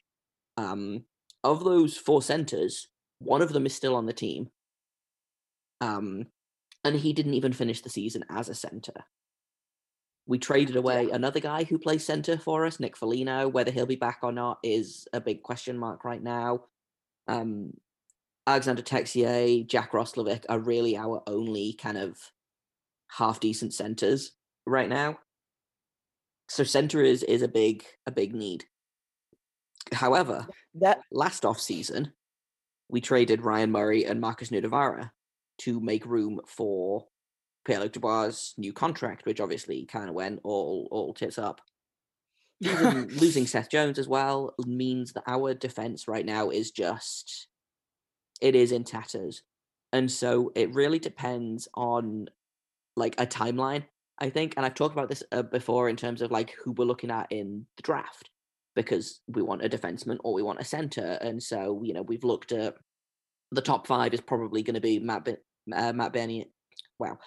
Um, 0.57 1.05
of 1.43 1.65
those 1.65 1.97
four 1.97 2.23
centers, 2.23 2.87
one 3.19 3.43
of 3.43 3.53
them 3.53 3.67
is 3.67 3.75
still 3.75 3.97
on 3.97 4.07
the 4.07 4.13
team. 4.13 4.51
Um, 5.81 6.27
and 6.85 6.97
he 6.97 7.13
didn't 7.13 7.35
even 7.35 7.53
finish 7.53 7.81
the 7.81 7.89
season 7.89 8.25
as 8.29 8.49
a 8.49 8.55
center. 8.55 9.05
We 10.27 10.39
traded 10.39 10.77
away 10.77 11.07
yeah. 11.09 11.15
another 11.15 11.41
guy 11.41 11.65
who 11.65 11.79
plays 11.79 12.05
center 12.05 12.39
for 12.39 12.65
us, 12.65 12.81
Nick 12.81 12.97
Foligno. 12.97 13.49
Whether 13.49 13.71
he'll 13.71 13.87
be 13.87 13.97
back 13.97 14.21
or 14.23 14.33
not 14.33 14.59
is 14.63 15.07
a 15.13 15.21
big 15.21 15.43
question 15.43 15.79
mark 15.79 16.05
right 16.05 16.23
now. 16.23 16.61
Um, 17.29 17.73
Alexandre 18.47 18.83
Texier, 18.83 19.67
Jack 19.67 19.93
Roslovic 19.93 20.45
are 20.49 20.59
really 20.59 20.97
our 20.97 21.23
only 21.27 21.75
kind 21.75 21.97
of 21.97 22.19
half 23.11 23.41
decent 23.41 23.73
centers 23.73 24.33
right 24.67 24.89
now. 24.89 25.19
So 26.49 26.65
center 26.65 27.03
is 27.03 27.23
is 27.23 27.43
a 27.43 27.49
big 27.49 27.85
a 28.07 28.11
big 28.11 28.35
need. 28.35 28.65
However, 29.93 30.47
that 30.75 31.01
last 31.11 31.45
off 31.45 31.61
season, 31.61 32.13
we 32.89 33.01
traded 33.01 33.43
Ryan 33.43 33.73
Murray 33.73 34.05
and 34.05 34.21
Markus 34.21 34.51
Nutivaara 34.51 35.11
to 35.59 35.81
make 35.81 36.07
room 36.07 36.41
for 36.47 37.07
Pierre-Luc 37.65 37.93
Dubois' 37.93 38.55
new 38.59 38.73
contract, 38.73 39.25
which 39.25 39.41
obviously 39.41 39.87
kind 39.87 40.09
of 40.09 40.15
went 40.15 40.41
all 40.45 40.89
all 40.91 41.15
tits 41.15 41.39
up. 41.39 41.61
Losing, 42.61 43.09
losing 43.09 43.47
Seth 43.49 43.71
Jones 43.71 43.99
as 43.99 44.09
well 44.09 44.55
means 44.67 45.13
that 45.13 45.25
our 45.27 45.55
defense 45.55 46.07
right 46.07 46.25
now 46.25 46.51
is 46.51 46.71
just 46.71 47.49
it 48.41 48.55
is 48.55 48.73
in 48.73 48.85
tatters, 48.85 49.43
and 49.93 50.11
so 50.11 50.53
it 50.55 50.75
really 50.75 50.99
depends 50.99 51.69
on 51.75 52.29
like 52.97 53.15
a 53.19 53.27
timeline. 53.27 53.85
I 54.21 54.31
think, 54.31 54.55
and 54.57 54.65
I've 54.65 54.75
talked 54.75 54.95
about 54.95 55.09
this 55.09 55.25
uh, 55.33 55.43
before 55.43 55.89
in 55.89 55.97
terms 55.97 56.23
of 56.23 56.31
like 56.31 56.55
who 56.63 56.73
we're 56.73 56.85
looking 56.85 57.11
at 57.11 57.27
in 57.31 57.67
the 57.77 57.83
draft 57.83 58.31
because 58.77 59.21
we 59.27 59.43
want 59.43 59.65
a 59.65 59.69
defenseman 59.69 60.19
or 60.23 60.35
we 60.35 60.43
want 60.43 60.61
a 60.61 60.65
center, 60.65 61.19
and 61.21 61.43
so 61.43 61.81
you 61.83 61.95
know 61.95 62.03
we've 62.03 62.25
looked 62.25 62.53
at 62.53 62.77
the 63.51 63.63
top 63.63 63.87
five 63.87 64.15
is 64.15 64.21
probably 64.21 64.63
going 64.63 64.75
to 64.75 64.81
be 64.81 64.99
Matt 64.99 65.29
uh, 65.73 65.93
Matt 65.93 66.13
Bernier, 66.13 66.45
wow, 66.99 67.19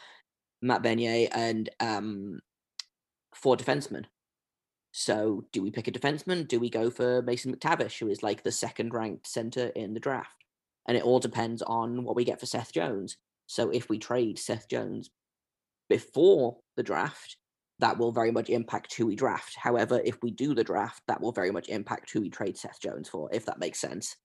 Matt 0.61 0.83
Bernier 0.83 1.27
and 1.31 1.69
um, 1.79 2.39
four 3.33 3.55
defensemen. 3.55 4.05
So, 4.91 5.45
do 5.51 5.61
we 5.61 5.69
pick 5.69 5.87
a 5.87 5.91
defenseman? 5.91 6.47
Do 6.47 6.59
we 6.59 6.69
go 6.69 6.89
for 6.89 7.21
Mason 7.21 7.55
McTavish, 7.55 7.99
who 7.99 8.09
is 8.09 8.23
like 8.23 8.43
the 8.43 8.51
second 8.51 8.93
ranked 8.93 9.27
center 9.27 9.67
in 9.67 9.93
the 9.93 9.99
draft? 9.99 10.43
And 10.87 10.97
it 10.97 11.03
all 11.03 11.19
depends 11.19 11.61
on 11.61 12.03
what 12.03 12.15
we 12.15 12.23
get 12.23 12.39
for 12.39 12.45
Seth 12.45 12.73
Jones. 12.73 13.17
So, 13.45 13.69
if 13.69 13.89
we 13.89 13.99
trade 13.99 14.39
Seth 14.39 14.67
Jones 14.67 15.11
before 15.87 16.57
the 16.75 16.83
draft, 16.83 17.37
that 17.79 17.97
will 17.97 18.11
very 18.11 18.31
much 18.31 18.49
impact 18.49 18.95
who 18.95 19.05
we 19.05 19.15
draft. 19.15 19.55
However, 19.55 20.01
if 20.03 20.17
we 20.23 20.31
do 20.31 20.55
the 20.55 20.63
draft, 20.63 21.03
that 21.07 21.21
will 21.21 21.31
very 21.31 21.51
much 21.51 21.69
impact 21.69 22.09
who 22.11 22.21
we 22.21 22.29
trade 22.29 22.57
Seth 22.57 22.79
Jones 22.81 23.07
for, 23.07 23.29
if 23.31 23.45
that 23.45 23.59
makes 23.59 23.79
sense. 23.79 24.15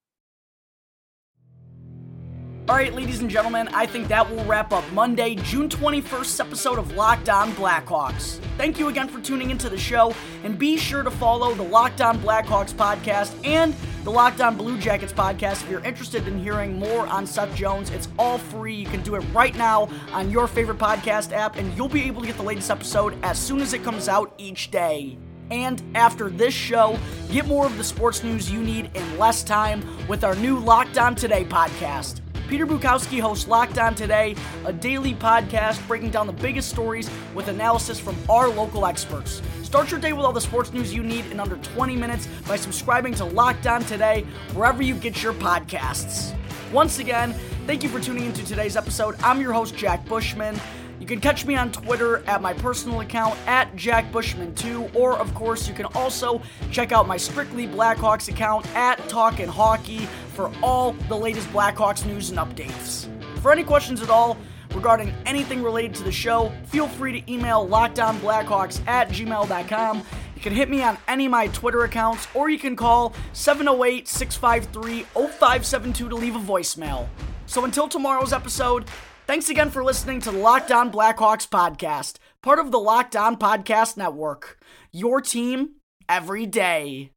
All 2.68 2.76
right, 2.76 2.94
ladies 2.94 3.18
and 3.18 3.28
gentlemen, 3.28 3.66
I 3.74 3.86
think 3.86 4.06
that 4.06 4.30
will 4.30 4.44
wrap 4.44 4.72
up 4.72 4.84
Monday, 4.92 5.34
June 5.34 5.68
21st 5.68 6.38
episode 6.38 6.78
of 6.78 6.92
Locked 6.92 7.28
On 7.28 7.50
Blackhawks. 7.54 8.38
Thank 8.56 8.78
you 8.78 8.86
again 8.88 9.08
for 9.08 9.20
tuning 9.20 9.50
into 9.50 9.68
the 9.68 9.76
show, 9.76 10.14
and 10.44 10.56
be 10.56 10.76
sure 10.76 11.02
to 11.02 11.10
follow 11.10 11.54
the 11.54 11.64
Locked 11.64 12.00
On 12.00 12.20
Blackhawks 12.20 12.72
podcast 12.72 13.34
and 13.44 13.74
the 14.04 14.12
Locked 14.12 14.40
On 14.40 14.56
Blue 14.56 14.78
Jackets 14.78 15.12
podcast 15.12 15.64
if 15.64 15.70
you're 15.70 15.84
interested 15.84 16.28
in 16.28 16.38
hearing 16.38 16.78
more 16.78 17.04
on 17.08 17.26
Seth 17.26 17.52
Jones. 17.56 17.90
It's 17.90 18.08
all 18.16 18.38
free. 18.38 18.76
You 18.76 18.86
can 18.86 19.02
do 19.02 19.16
it 19.16 19.24
right 19.34 19.56
now 19.56 19.88
on 20.12 20.30
your 20.30 20.46
favorite 20.46 20.78
podcast 20.78 21.32
app, 21.32 21.56
and 21.56 21.76
you'll 21.76 21.88
be 21.88 22.04
able 22.04 22.20
to 22.20 22.28
get 22.28 22.36
the 22.36 22.44
latest 22.44 22.70
episode 22.70 23.18
as 23.24 23.40
soon 23.40 23.60
as 23.60 23.74
it 23.74 23.82
comes 23.82 24.08
out 24.08 24.34
each 24.38 24.70
day. 24.70 25.18
And 25.50 25.82
after 25.96 26.30
this 26.30 26.54
show, 26.54 26.96
get 27.32 27.46
more 27.46 27.66
of 27.66 27.76
the 27.76 27.84
sports 27.84 28.22
news 28.22 28.50
you 28.52 28.62
need 28.62 28.92
in 28.94 29.18
less 29.18 29.42
time 29.42 29.84
with 30.06 30.22
our 30.22 30.36
new 30.36 30.60
Locked 30.60 30.96
On 30.96 31.16
Today 31.16 31.44
podcast. 31.44 32.21
Peter 32.52 32.66
Bukowski 32.66 33.18
hosts 33.18 33.48
Locked 33.48 33.78
On 33.78 33.94
Today, 33.94 34.36
a 34.66 34.74
daily 34.74 35.14
podcast 35.14 35.88
breaking 35.88 36.10
down 36.10 36.26
the 36.26 36.34
biggest 36.34 36.68
stories 36.68 37.08
with 37.34 37.48
analysis 37.48 37.98
from 37.98 38.14
our 38.28 38.46
local 38.46 38.84
experts. 38.84 39.40
Start 39.62 39.90
your 39.90 39.98
day 39.98 40.12
with 40.12 40.26
all 40.26 40.34
the 40.34 40.40
sports 40.42 40.70
news 40.70 40.92
you 40.92 41.02
need 41.02 41.24
in 41.32 41.40
under 41.40 41.56
20 41.56 41.96
minutes 41.96 42.28
by 42.46 42.56
subscribing 42.56 43.14
to 43.14 43.24
Locked 43.24 43.66
On 43.66 43.82
Today 43.82 44.26
wherever 44.52 44.82
you 44.82 44.94
get 44.96 45.22
your 45.22 45.32
podcasts. 45.32 46.36
Once 46.74 46.98
again, 46.98 47.34
Thank 47.64 47.84
you 47.84 47.88
for 47.88 48.00
tuning 48.00 48.24
into 48.24 48.44
today's 48.44 48.76
episode. 48.76 49.14
I'm 49.22 49.40
your 49.40 49.52
host, 49.52 49.76
Jack 49.76 50.04
Bushman. 50.06 50.60
You 51.02 51.08
can 51.08 51.20
catch 51.20 51.44
me 51.44 51.56
on 51.56 51.72
Twitter 51.72 52.22
at 52.28 52.40
my 52.40 52.52
personal 52.52 53.00
account 53.00 53.36
at 53.48 53.74
Jack 53.74 54.12
Bushman2, 54.12 54.94
or 54.94 55.18
of 55.18 55.34
course, 55.34 55.66
you 55.66 55.74
can 55.74 55.86
also 55.96 56.40
check 56.70 56.92
out 56.92 57.08
my 57.08 57.16
Strictly 57.16 57.66
Blackhawks 57.66 58.28
account 58.28 58.72
at 58.76 59.08
Talkin' 59.08 59.48
Hockey 59.48 60.06
for 60.34 60.52
all 60.62 60.92
the 61.08 61.16
latest 61.16 61.48
Blackhawks 61.48 62.06
news 62.06 62.30
and 62.30 62.38
updates. 62.38 63.08
For 63.40 63.50
any 63.50 63.64
questions 63.64 64.00
at 64.00 64.10
all 64.10 64.38
regarding 64.76 65.12
anything 65.26 65.60
related 65.60 65.92
to 65.96 66.04
the 66.04 66.12
show, 66.12 66.52
feel 66.66 66.86
free 66.86 67.20
to 67.20 67.32
email 67.32 67.66
lockdownblackhawks 67.66 68.86
at 68.86 69.08
gmail.com. 69.08 70.04
You 70.36 70.40
can 70.40 70.52
hit 70.52 70.70
me 70.70 70.84
on 70.84 70.96
any 71.08 71.24
of 71.24 71.32
my 71.32 71.48
Twitter 71.48 71.82
accounts, 71.82 72.28
or 72.32 72.48
you 72.48 72.60
can 72.60 72.76
call 72.76 73.12
708 73.32 74.06
653 74.06 75.02
0572 75.12 76.08
to 76.08 76.14
leave 76.14 76.36
a 76.36 76.38
voicemail. 76.38 77.08
So 77.46 77.64
until 77.64 77.88
tomorrow's 77.88 78.32
episode, 78.32 78.84
Thanks 79.26 79.48
again 79.48 79.70
for 79.70 79.84
listening 79.84 80.20
to 80.22 80.30
the 80.30 80.38
Locked 80.38 80.72
On 80.72 80.90
Blackhawks 80.90 81.48
podcast, 81.48 82.16
part 82.42 82.58
of 82.58 82.70
the 82.70 82.78
Locked 82.78 83.16
On 83.16 83.36
Podcast 83.36 83.96
Network. 83.96 84.58
Your 84.92 85.20
team 85.20 85.76
every 86.08 86.44
day. 86.44 87.12